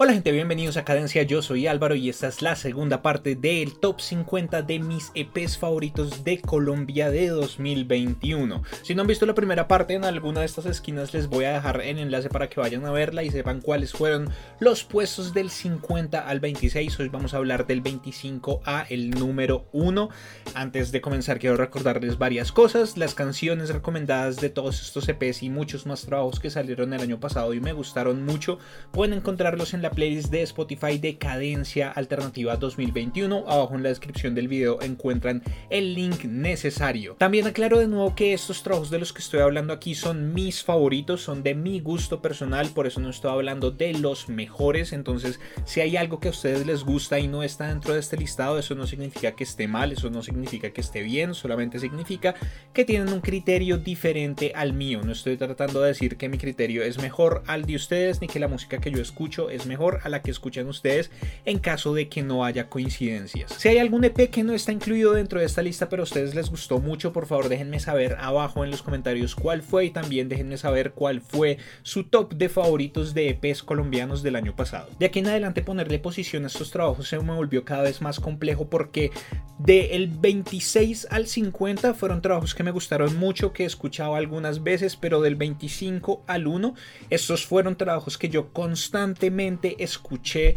Hola 0.00 0.12
gente, 0.12 0.30
bienvenidos 0.30 0.76
a 0.76 0.84
Cadencia, 0.84 1.24
yo 1.24 1.42
soy 1.42 1.66
Álvaro 1.66 1.96
y 1.96 2.08
esta 2.08 2.28
es 2.28 2.40
la 2.40 2.54
segunda 2.54 3.02
parte 3.02 3.34
del 3.34 3.80
top 3.80 4.00
50 4.00 4.62
de 4.62 4.78
mis 4.78 5.10
EPs 5.16 5.58
favoritos 5.58 6.22
de 6.22 6.40
Colombia 6.40 7.10
de 7.10 7.26
2021. 7.30 8.62
Si 8.84 8.94
no 8.94 9.00
han 9.00 9.08
visto 9.08 9.26
la 9.26 9.34
primera 9.34 9.66
parte 9.66 9.94
en 9.94 10.04
alguna 10.04 10.38
de 10.38 10.46
estas 10.46 10.66
esquinas 10.66 11.12
les 11.14 11.26
voy 11.26 11.46
a 11.46 11.54
dejar 11.54 11.80
el 11.80 11.98
enlace 11.98 12.28
para 12.28 12.48
que 12.48 12.60
vayan 12.60 12.86
a 12.86 12.92
verla 12.92 13.24
y 13.24 13.30
sepan 13.32 13.60
cuáles 13.60 13.90
fueron 13.90 14.30
los 14.60 14.84
puestos 14.84 15.34
del 15.34 15.50
50 15.50 16.28
al 16.28 16.38
26. 16.38 17.00
Hoy 17.00 17.08
vamos 17.08 17.34
a 17.34 17.38
hablar 17.38 17.66
del 17.66 17.80
25 17.80 18.60
a 18.64 18.86
el 18.88 19.10
número 19.10 19.66
1. 19.72 20.10
Antes 20.54 20.92
de 20.92 21.00
comenzar 21.00 21.40
quiero 21.40 21.56
recordarles 21.56 22.18
varias 22.18 22.52
cosas, 22.52 22.96
las 22.96 23.14
canciones 23.14 23.70
recomendadas 23.70 24.36
de 24.36 24.50
todos 24.50 24.80
estos 24.80 25.08
EPs 25.08 25.42
y 25.42 25.50
muchos 25.50 25.86
más 25.86 26.02
trabajos 26.02 26.38
que 26.38 26.50
salieron 26.50 26.92
el 26.92 27.00
año 27.00 27.18
pasado 27.18 27.52
y 27.52 27.58
me 27.60 27.72
gustaron 27.72 28.24
mucho, 28.24 28.60
pueden 28.92 29.14
encontrarlos 29.14 29.74
en 29.74 29.82
la 29.82 29.87
playlist 29.90 30.30
de 30.30 30.42
Spotify 30.42 30.98
de 30.98 31.18
Cadencia 31.18 31.90
Alternativa 31.90 32.56
2021. 32.56 33.44
Abajo 33.46 33.74
en 33.74 33.82
la 33.82 33.88
descripción 33.88 34.34
del 34.34 34.48
video 34.48 34.80
encuentran 34.82 35.42
el 35.70 35.94
link 35.94 36.24
necesario. 36.24 37.14
También 37.18 37.46
aclaro 37.46 37.78
de 37.78 37.88
nuevo 37.88 38.14
que 38.14 38.32
estos 38.32 38.62
trabajos 38.62 38.90
de 38.90 38.98
los 38.98 39.12
que 39.12 39.20
estoy 39.20 39.40
hablando 39.40 39.72
aquí 39.72 39.94
son 39.94 40.34
mis 40.34 40.62
favoritos, 40.62 41.22
son 41.22 41.42
de 41.42 41.54
mi 41.54 41.80
gusto 41.80 42.20
personal, 42.20 42.68
por 42.70 42.86
eso 42.86 43.00
no 43.00 43.10
estoy 43.10 43.30
hablando 43.30 43.70
de 43.70 43.94
los 43.94 44.28
mejores. 44.28 44.92
Entonces, 44.92 45.40
si 45.64 45.80
hay 45.80 45.96
algo 45.96 46.20
que 46.20 46.28
a 46.28 46.32
ustedes 46.32 46.66
les 46.66 46.84
gusta 46.84 47.18
y 47.18 47.28
no 47.28 47.42
está 47.42 47.68
dentro 47.68 47.94
de 47.94 48.00
este 48.00 48.16
listado, 48.16 48.58
eso 48.58 48.74
no 48.74 48.86
significa 48.86 49.32
que 49.32 49.44
esté 49.44 49.68
mal, 49.68 49.92
eso 49.92 50.10
no 50.10 50.22
significa 50.22 50.70
que 50.70 50.80
esté 50.80 51.02
bien, 51.02 51.34
solamente 51.34 51.78
significa 51.78 52.34
que 52.72 52.84
tienen 52.84 53.12
un 53.12 53.20
criterio 53.20 53.78
diferente 53.78 54.52
al 54.54 54.72
mío. 54.72 55.00
No 55.04 55.12
estoy 55.12 55.36
tratando 55.36 55.80
de 55.80 55.88
decir 55.88 56.16
que 56.16 56.28
mi 56.28 56.38
criterio 56.38 56.82
es 56.82 56.98
mejor 56.98 57.42
al 57.46 57.64
de 57.64 57.76
ustedes 57.76 58.20
ni 58.20 58.26
que 58.26 58.40
la 58.40 58.48
música 58.48 58.78
que 58.78 58.90
yo 58.90 59.00
escucho 59.00 59.50
es 59.50 59.66
mejor 59.66 59.77
a 60.02 60.08
la 60.08 60.22
que 60.22 60.30
escuchan 60.30 60.66
ustedes 60.68 61.10
en 61.44 61.58
caso 61.58 61.94
de 61.94 62.08
que 62.08 62.22
no 62.22 62.44
haya 62.44 62.68
coincidencias. 62.68 63.52
Si 63.52 63.68
hay 63.68 63.78
algún 63.78 64.04
EP 64.04 64.30
que 64.30 64.42
no 64.42 64.52
está 64.52 64.72
incluido 64.72 65.12
dentro 65.12 65.40
de 65.40 65.46
esta 65.46 65.62
lista 65.62 65.88
pero 65.88 66.02
a 66.02 66.04
ustedes 66.04 66.34
les 66.34 66.50
gustó 66.50 66.78
mucho, 66.78 67.12
por 67.12 67.26
favor 67.26 67.48
déjenme 67.48 67.80
saber 67.80 68.16
abajo 68.20 68.64
en 68.64 68.70
los 68.70 68.82
comentarios 68.82 69.34
cuál 69.34 69.62
fue 69.62 69.86
y 69.86 69.90
también 69.90 70.28
déjenme 70.28 70.58
saber 70.58 70.92
cuál 70.92 71.20
fue 71.20 71.58
su 71.82 72.04
top 72.04 72.34
de 72.34 72.48
favoritos 72.48 73.14
de 73.14 73.30
EPs 73.30 73.62
colombianos 73.62 74.22
del 74.22 74.36
año 74.36 74.54
pasado. 74.56 74.88
De 74.98 75.06
aquí 75.06 75.20
en 75.20 75.28
adelante 75.28 75.62
ponerle 75.62 75.98
posición 75.98 76.44
a 76.44 76.48
estos 76.48 76.70
trabajos 76.70 77.08
se 77.08 77.18
me 77.18 77.34
volvió 77.34 77.64
cada 77.64 77.82
vez 77.82 78.00
más 78.00 78.20
complejo 78.20 78.68
porque 78.68 79.10
del 79.58 80.08
26 80.08 81.08
al 81.10 81.26
50 81.26 81.94
fueron 81.94 82.22
trabajos 82.22 82.54
que 82.54 82.62
me 82.62 82.70
gustaron 82.70 83.16
mucho, 83.16 83.52
que 83.52 83.64
he 83.64 83.66
escuchado 83.66 84.14
algunas 84.14 84.62
veces, 84.62 84.96
pero 84.96 85.20
del 85.20 85.36
25 85.36 86.22
al 86.26 86.46
1 86.46 86.74
estos 87.10 87.46
fueron 87.46 87.76
trabajos 87.76 88.18
que 88.18 88.28
yo 88.28 88.52
constantemente 88.52 89.67
escuché 89.78 90.56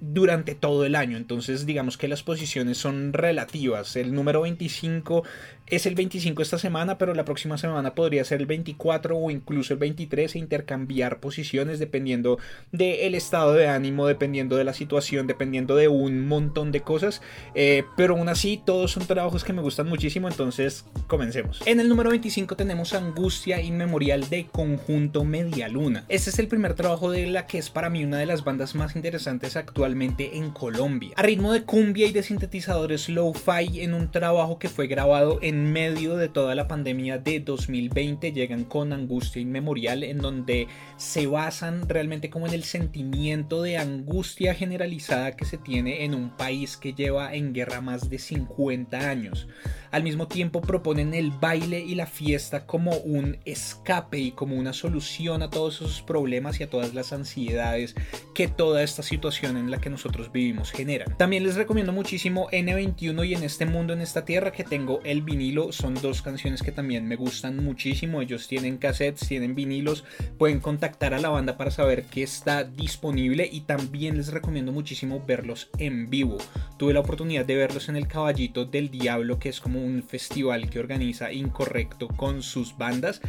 durante 0.00 0.54
todo 0.54 0.84
el 0.84 0.94
año. 0.94 1.16
Entonces 1.16 1.66
digamos 1.66 1.96
que 1.96 2.08
las 2.08 2.22
posiciones 2.22 2.78
son 2.78 3.12
relativas. 3.12 3.96
El 3.96 4.14
número 4.14 4.42
25 4.42 5.24
es 5.70 5.86
el 5.86 5.94
25 5.94 6.42
esta 6.42 6.58
semana, 6.58 6.98
pero 6.98 7.14
la 7.14 7.24
próxima 7.24 7.56
semana 7.56 7.94
podría 7.94 8.24
ser 8.24 8.40
el 8.40 8.46
24 8.46 9.16
o 9.16 9.30
incluso 9.30 9.72
el 9.72 9.78
23 9.78 10.34
e 10.34 10.38
intercambiar 10.38 11.20
posiciones 11.20 11.78
dependiendo 11.78 12.38
del 12.72 13.14
estado 13.14 13.54
de 13.54 13.68
ánimo, 13.68 14.06
dependiendo 14.06 14.56
de 14.56 14.64
la 14.64 14.74
situación, 14.74 15.26
dependiendo 15.26 15.76
de 15.76 15.88
un 15.88 16.26
montón 16.26 16.72
de 16.72 16.80
cosas. 16.80 17.22
Eh, 17.54 17.84
pero 17.96 18.16
aún 18.16 18.28
así 18.28 18.60
todos 18.64 18.92
son 18.92 19.06
trabajos 19.06 19.44
que 19.44 19.52
me 19.52 19.62
gustan 19.62 19.88
muchísimo, 19.88 20.28
entonces 20.28 20.84
comencemos. 21.06 21.62
En 21.66 21.80
el 21.80 21.88
número 21.88 22.10
25 22.10 22.56
tenemos 22.56 22.92
Angustia 22.92 23.60
Inmemorial 23.60 24.28
de 24.28 24.46
Conjunto 24.46 25.24
Media 25.24 25.68
Luna. 25.68 26.04
Este 26.08 26.30
es 26.30 26.38
el 26.38 26.48
primer 26.48 26.74
trabajo 26.74 27.10
de 27.10 27.26
la 27.26 27.46
que 27.46 27.58
es 27.58 27.70
para 27.70 27.90
mí 27.90 28.04
una 28.04 28.18
de 28.18 28.26
las 28.26 28.44
bandas 28.44 28.74
más 28.74 28.96
interesantes 28.96 29.56
actualmente 29.56 30.36
en 30.36 30.50
Colombia. 30.50 31.12
A 31.16 31.22
ritmo 31.22 31.52
de 31.52 31.62
cumbia 31.62 32.06
y 32.06 32.12
de 32.12 32.22
sintetizadores 32.22 33.08
low-fi 33.08 33.80
en 33.80 33.94
un 33.94 34.10
trabajo 34.10 34.58
que 34.58 34.68
fue 34.68 34.86
grabado 34.86 35.38
en 35.42 35.59
medio 35.64 36.16
de 36.16 36.28
toda 36.28 36.54
la 36.54 36.68
pandemia 36.68 37.18
de 37.18 37.40
2020 37.40 38.32
llegan 38.32 38.64
con 38.64 38.92
Angustia 38.92 39.42
Inmemorial 39.42 40.02
en 40.02 40.18
donde 40.18 40.68
se 40.96 41.26
basan 41.26 41.88
realmente 41.88 42.30
como 42.30 42.46
en 42.46 42.54
el 42.54 42.64
sentimiento 42.64 43.62
de 43.62 43.78
angustia 43.78 44.54
generalizada 44.54 45.36
que 45.36 45.44
se 45.44 45.58
tiene 45.58 46.04
en 46.04 46.14
un 46.14 46.30
país 46.36 46.76
que 46.76 46.92
lleva 46.92 47.34
en 47.34 47.52
guerra 47.52 47.80
más 47.80 48.08
de 48.08 48.18
50 48.18 49.10
años. 49.10 49.48
Al 49.90 50.04
mismo 50.04 50.28
tiempo 50.28 50.60
proponen 50.60 51.14
el 51.14 51.32
baile 51.32 51.80
y 51.80 51.96
la 51.96 52.06
fiesta 52.06 52.64
como 52.64 52.92
un 52.98 53.38
escape 53.44 54.18
y 54.18 54.30
como 54.30 54.56
una 54.56 54.72
solución 54.72 55.42
a 55.42 55.50
todos 55.50 55.76
esos 55.76 56.02
problemas 56.02 56.60
y 56.60 56.62
a 56.62 56.70
todas 56.70 56.94
las 56.94 57.12
ansiedades 57.12 57.96
que 58.34 58.46
toda 58.46 58.84
esta 58.84 59.02
situación 59.02 59.56
en 59.56 59.70
la 59.70 59.80
que 59.80 59.90
nosotros 59.90 60.30
vivimos 60.30 60.70
genera. 60.70 61.06
También 61.16 61.42
les 61.42 61.56
recomiendo 61.56 61.92
muchísimo 61.92 62.48
N21 62.50 63.26
y 63.26 63.34
en 63.34 63.42
este 63.42 63.66
mundo, 63.66 63.92
en 63.92 64.00
esta 64.00 64.24
tierra 64.24 64.52
que 64.52 64.62
tengo 64.62 65.00
el 65.02 65.22
vinilo 65.22 65.49
son 65.72 65.94
dos 65.94 66.22
canciones 66.22 66.62
que 66.62 66.72
también 66.72 67.06
me 67.06 67.16
gustan 67.16 67.62
muchísimo. 67.62 68.22
Ellos 68.22 68.48
tienen 68.48 68.78
cassettes, 68.78 69.28
tienen 69.28 69.54
vinilos, 69.54 70.04
pueden 70.38 70.60
contactar 70.60 71.14
a 71.14 71.20
la 71.20 71.28
banda 71.28 71.56
para 71.56 71.70
saber 71.70 72.04
que 72.04 72.22
está 72.22 72.64
disponible 72.64 73.48
y 73.50 73.62
también 73.62 74.16
les 74.16 74.32
recomiendo 74.32 74.72
muchísimo 74.72 75.22
verlos 75.26 75.70
en 75.78 76.10
vivo. 76.10 76.38
Tuve 76.78 76.94
la 76.94 77.00
oportunidad 77.00 77.44
de 77.44 77.56
verlos 77.56 77.88
en 77.88 77.96
el 77.96 78.08
Caballito 78.08 78.64
del 78.64 78.90
Diablo, 78.90 79.38
que 79.38 79.48
es 79.48 79.60
como 79.60 79.82
un 79.82 80.02
festival 80.02 80.70
que 80.70 80.78
organiza 80.78 81.32
Incorrecto 81.32 82.08
con 82.08 82.42
sus 82.42 82.76
bandas 82.76 83.20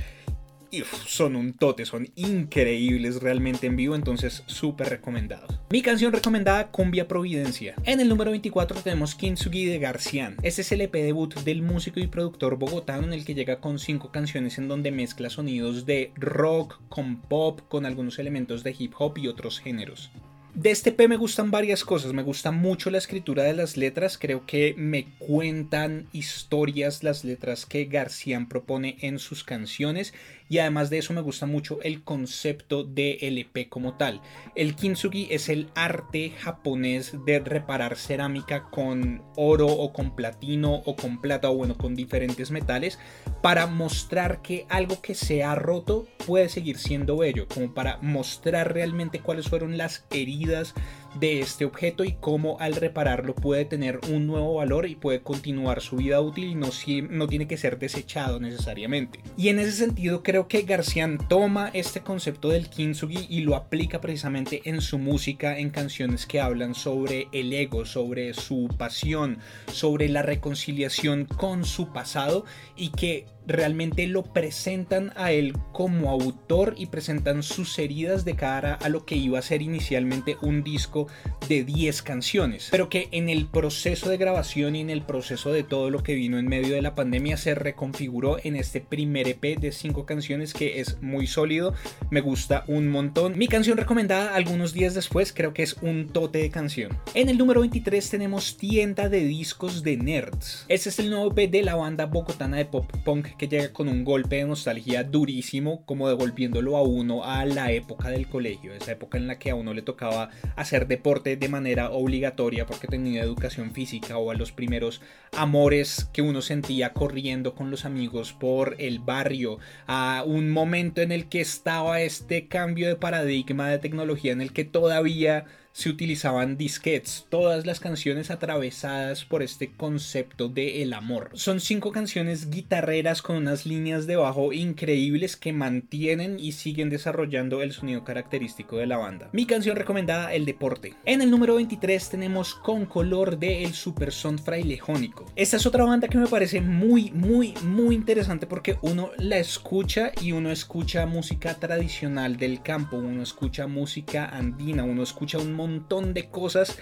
son 1.05 1.35
un 1.35 1.53
tote, 1.53 1.85
son 1.85 2.09
increíbles 2.15 3.21
realmente 3.21 3.67
en 3.67 3.75
vivo, 3.75 3.95
entonces 3.95 4.43
súper 4.45 4.89
recomendados. 4.89 5.59
Mi 5.69 5.81
canción 5.81 6.13
recomendada, 6.13 6.71
Cumbia 6.71 7.07
Providencia. 7.07 7.75
En 7.83 7.99
el 7.99 8.09
número 8.09 8.31
24 8.31 8.81
tenemos 8.81 9.15
Kintsugi 9.15 9.65
de 9.65 9.79
Garcián. 9.79 10.37
Este 10.43 10.61
es 10.61 10.71
el 10.71 10.81
EP 10.81 10.93
debut 10.93 11.33
del 11.41 11.61
músico 11.61 11.99
y 11.99 12.07
productor 12.07 12.57
bogotano 12.57 13.03
en 13.03 13.13
el 13.13 13.25
que 13.25 13.35
llega 13.35 13.59
con 13.59 13.79
cinco 13.79 14.11
canciones 14.11 14.57
en 14.57 14.67
donde 14.67 14.91
mezcla 14.91 15.29
sonidos 15.29 15.85
de 15.85 16.11
rock 16.15 16.79
con 16.89 17.21
pop, 17.21 17.61
con 17.67 17.85
algunos 17.85 18.19
elementos 18.19 18.63
de 18.63 18.75
hip 18.77 18.93
hop 18.97 19.17
y 19.17 19.27
otros 19.27 19.59
géneros. 19.59 20.11
De 20.53 20.69
este 20.69 20.91
P 20.91 21.07
me 21.07 21.15
gustan 21.15 21.49
varias 21.49 21.85
cosas, 21.85 22.11
me 22.11 22.23
gusta 22.23 22.51
mucho 22.51 22.89
la 22.89 22.97
escritura 22.97 23.43
de 23.43 23.53
las 23.53 23.77
letras, 23.77 24.17
creo 24.17 24.45
que 24.45 24.75
me 24.77 25.05
cuentan 25.17 26.07
historias 26.11 27.03
las 27.03 27.23
letras 27.23 27.65
que 27.65 27.85
García 27.85 28.45
propone 28.49 28.97
en 28.99 29.17
sus 29.17 29.45
canciones 29.45 30.13
y 30.51 30.59
además 30.59 30.89
de 30.89 30.97
eso 30.97 31.13
me 31.13 31.22
gusta 31.22 31.45
mucho 31.45 31.81
el 31.81 32.03
concepto 32.03 32.84
de 32.84 33.19
LP 33.22 33.69
como 33.69 33.94
tal. 33.94 34.19
El 34.53 34.75
kintsugi 34.75 35.29
es 35.31 35.47
el 35.47 35.69
arte 35.75 36.34
japonés 36.38 37.16
de 37.25 37.39
reparar 37.39 37.95
cerámica 37.95 38.69
con 38.69 39.23
oro 39.38 39.67
o 39.67 39.94
con 39.94 40.13
platino 40.13 40.73
o 40.73 40.97
con 40.97 41.22
plata 41.22 41.50
o 41.50 41.56
bueno 41.56 41.78
con 41.78 41.95
diferentes 41.95 42.51
metales 42.51 43.00
para 43.41 43.66
mostrar 43.66 44.41
que 44.41 44.66
algo 44.67 45.01
que 45.01 45.16
se 45.16 45.41
ha 45.41 45.56
roto 45.56 46.06
puede 46.28 46.50
seguir 46.50 46.78
siendo 46.78 47.16
bello, 47.16 47.47
como 47.47 47.73
para 47.73 48.00
mostrar 48.01 48.73
realmente 48.73 49.22
cuáles 49.22 49.47
fueron 49.47 49.78
las 49.78 50.06
heridas 50.11 50.75
de 51.19 51.39
este 51.39 51.66
objeto 51.66 52.03
y 52.03 52.13
cómo 52.19 52.57
al 52.59 52.75
repararlo 52.75 53.35
puede 53.35 53.66
tener 53.66 53.99
un 54.09 54.27
nuevo 54.27 54.55
valor 54.55 54.88
y 54.88 54.95
puede 54.95 55.22
continuar 55.22 55.81
su 55.81 55.97
vida 55.97 56.22
útil 56.22 56.45
y 56.45 56.55
no, 56.55 56.69
no 57.09 57.27
tiene 57.27 57.47
que 57.47 57.57
ser 57.57 57.79
desechado 57.79 58.39
necesariamente. 58.39 59.19
Y 59.38 59.49
en 59.49 59.59
ese 59.59 59.73
sentido 59.73 60.23
creo 60.23 60.47
que 60.47 60.63
Garcián 60.63 61.17
toma 61.27 61.69
este 61.73 62.01
concepto 62.01 62.49
del 62.49 62.69
kintsugi 62.69 63.27
y 63.29 63.41
lo 63.41 63.55
aplica 63.55 64.01
precisamente 64.01 64.61
en 64.66 64.81
su 64.81 64.97
música, 64.97 65.57
en 65.57 65.69
canciones 65.69 66.25
que 66.25 66.39
hablan 66.39 66.75
sobre 66.75 67.28
el 67.31 67.51
ego, 67.53 67.85
sobre 67.85 68.33
su 68.33 68.69
pasión, 68.78 69.39
sobre 69.72 70.09
la 70.09 70.22
reconciliación 70.22 71.25
con 71.25 71.66
su 71.66 71.91
pasado 71.91 72.45
y 72.75 72.89
que 72.89 73.25
realmente 73.47 74.07
lo 74.07 74.24
presentan 74.24 75.13
a 75.16 75.31
él 75.31 75.53
como 75.72 76.09
autor 76.09 76.75
y 76.78 76.88
presentan 76.88 77.44
sus 77.44 77.78
heridas 77.79 78.25
de 78.25 78.35
cara 78.35 78.75
a 78.75 78.90
lo 78.90 79.06
que 79.06 79.16
iba 79.16 79.40
a 79.40 79.41
ser 79.41 79.62
inicialmente 79.62 80.38
un 80.41 80.63
disco 80.63 81.07
de 81.47 81.64
10 81.64 82.02
canciones, 82.02 82.67
pero 82.72 82.90
que 82.90 83.09
en 83.11 83.29
el 83.29 83.47
proceso 83.47 84.09
de 84.09 84.17
grabación 84.17 84.76
y 84.76 84.82
en 84.82 84.90
el 84.90 85.02
proceso 85.02 85.52
de 85.52 85.64
todo 85.64 85.90
lo 85.90 86.03
que 86.03 86.16
vino 86.16 86.38
en 86.38 86.47
medio 86.47 86.76
de 86.76 86.82
la 86.82 86.96
pandemia 86.96 87.38
se 87.38 87.55
reconfiguró 87.55 88.38
en 88.43 88.55
este 88.55 88.82
primer 88.82 89.28
EP 89.28 89.59
de 89.59 89.72
5 89.72 90.05
canciones 90.05 90.53
que 90.53 90.79
es 90.79 91.02
muy 91.02 91.28
sólido, 91.28 91.73
me 92.09 92.22
gusta 92.22 92.64
un 92.67 92.87
montón. 92.87 93.37
Mi 93.37 93.47
canción 93.47 93.78
recomendada 93.78 94.35
algunos 94.35 94.73
días 94.73 94.94
después 94.94 95.34
creo 95.34 95.53
que 95.53 95.64
es 95.64 95.76
un 95.82 96.09
tote 96.09 96.40
de 96.40 96.49
canción. 96.49 96.97
En 97.14 97.29
el 97.29 97.37
número 97.37 97.61
23 97.61 98.09
tenemos 98.09 98.58
Tienda 98.58 99.09
de 99.09 99.23
Discos 99.23 99.84
de 99.84 99.97
Nerds. 99.97 100.66
Este 100.67 100.90
es 100.90 100.99
el 100.99 101.09
nuevo 101.09 101.32
EP 101.32 101.49
de 101.49 101.64
la 101.64 101.76
banda 101.76 102.05
bogotana 102.05 102.58
de 102.58 102.66
pop 102.66 102.91
punk 103.03 103.30
que 103.37 103.47
llega 103.47 103.73
con 103.73 103.87
un 103.87 104.03
golpe 104.03 104.37
de 104.37 104.45
nostalgia 104.45 105.03
durísimo, 105.03 105.85
como 105.85 106.09
devolviéndolo 106.09 106.78
a 106.78 106.81
uno 106.81 107.23
a 107.23 107.45
la 107.45 107.72
época 107.72 108.09
del 108.09 108.28
colegio, 108.28 108.73
esa 108.73 108.93
época 108.93 109.17
en 109.17 109.28
la 109.28 109.39
que 109.39 109.49
a 109.49 109.55
uno 109.55 109.73
le 109.73 109.81
tocaba 109.81 110.29
hacer 110.55 110.87
deporte 110.87 111.37
de 111.37 111.49
manera 111.49 111.91
obligatoria 111.91 112.66
porque 112.66 112.87
tenía 112.87 113.23
educación 113.23 113.72
física 113.73 114.17
o 114.17 114.31
a 114.31 114.35
los 114.35 114.51
primeros 114.51 115.01
amores 115.35 116.09
que 116.13 116.22
uno 116.22 116.41
sentía 116.41 116.93
corriendo 116.93 117.55
con 117.55 117.72
los 117.72 117.85
amigos 117.85 118.33
por 118.33 118.75
el 118.79 118.99
barrio, 118.99 119.59
a 119.87 120.23
un 120.25 120.49
momento 120.49 121.01
en 121.01 121.11
el 121.11 121.27
que 121.27 121.41
estaba 121.41 122.01
este 122.01 122.47
cambio 122.47 122.87
de 122.87 122.95
paradigma 122.95 123.69
de 123.69 123.79
tecnología 123.79 124.31
en 124.31 124.41
el 124.41 124.53
que 124.53 124.66
todavía 124.66 125.45
se 125.73 125.90
utilizaban 125.90 126.58
disquets, 126.58 127.26
todas 127.29 127.66
las 127.66 127.79
canciones 127.79 128.29
atravesadas 128.29 129.26
por 129.26 129.41
este 129.41 129.72
concepto 129.72 130.50
de 130.50 130.82
el 130.82 130.94
amor. 130.94 131.29
Son 131.34 131.59
cinco 131.59 131.91
canciones 131.91 132.50
guitarreras 132.50 133.22
con 133.22 133.38
unas 133.38 133.66
líneas 133.66 134.08
de 134.08 134.18
bajo 134.18 134.53
increíbles 134.53 135.38
que 135.38 135.53
mantienen 135.53 136.40
y 136.40 136.53
siguen 136.53 136.90
desarrollando 136.90 137.62
el 137.62 137.72
sonido 137.72 138.03
característico 138.03 138.78
de 138.78 138.88
la 138.88 138.97
banda. 138.97 139.29
Mi 139.32 139.46
canción 139.46 139.76
recomendada, 139.76 140.34
El 140.34 140.46
Deporte. 140.46 140.94
En 141.06 141.22
el 141.22 141.32
número 141.32 141.56
23 141.56 142.09
tenemos 142.09 142.53
Con 142.56 142.85
Color 142.85 143.40
de 143.40 143.64
El 143.64 143.73
Super 143.73 144.12
Son 144.12 144.38
Frailejónico. 144.38 145.26
Esta 145.35 145.58
es 145.58 145.66
otra 145.66 145.85
banda 145.85 146.08
que 146.08 146.18
me 146.18 146.28
parece 146.28 146.62
muy, 146.62 147.12
muy, 147.12 147.53
muy 147.64 147.96
interesante 147.96 148.47
porque 148.47 148.78
uno 148.82 149.12
la 149.18 149.38
escucha 149.38 150.12
y 150.22 150.34
uno 150.34 150.52
escucha 150.52 151.06
música 151.06 151.56
tradicional 151.56 152.38
del 152.38 152.62
campo, 152.62 152.97
uno 152.97 153.23
escucha 153.23 153.68
música 153.68 154.26
andina, 154.26 154.84
uno 154.84 155.03
escucha 155.03 155.38
un 155.38 155.60
montón 155.61 156.13
de 156.13 156.29
cosas 156.29 156.78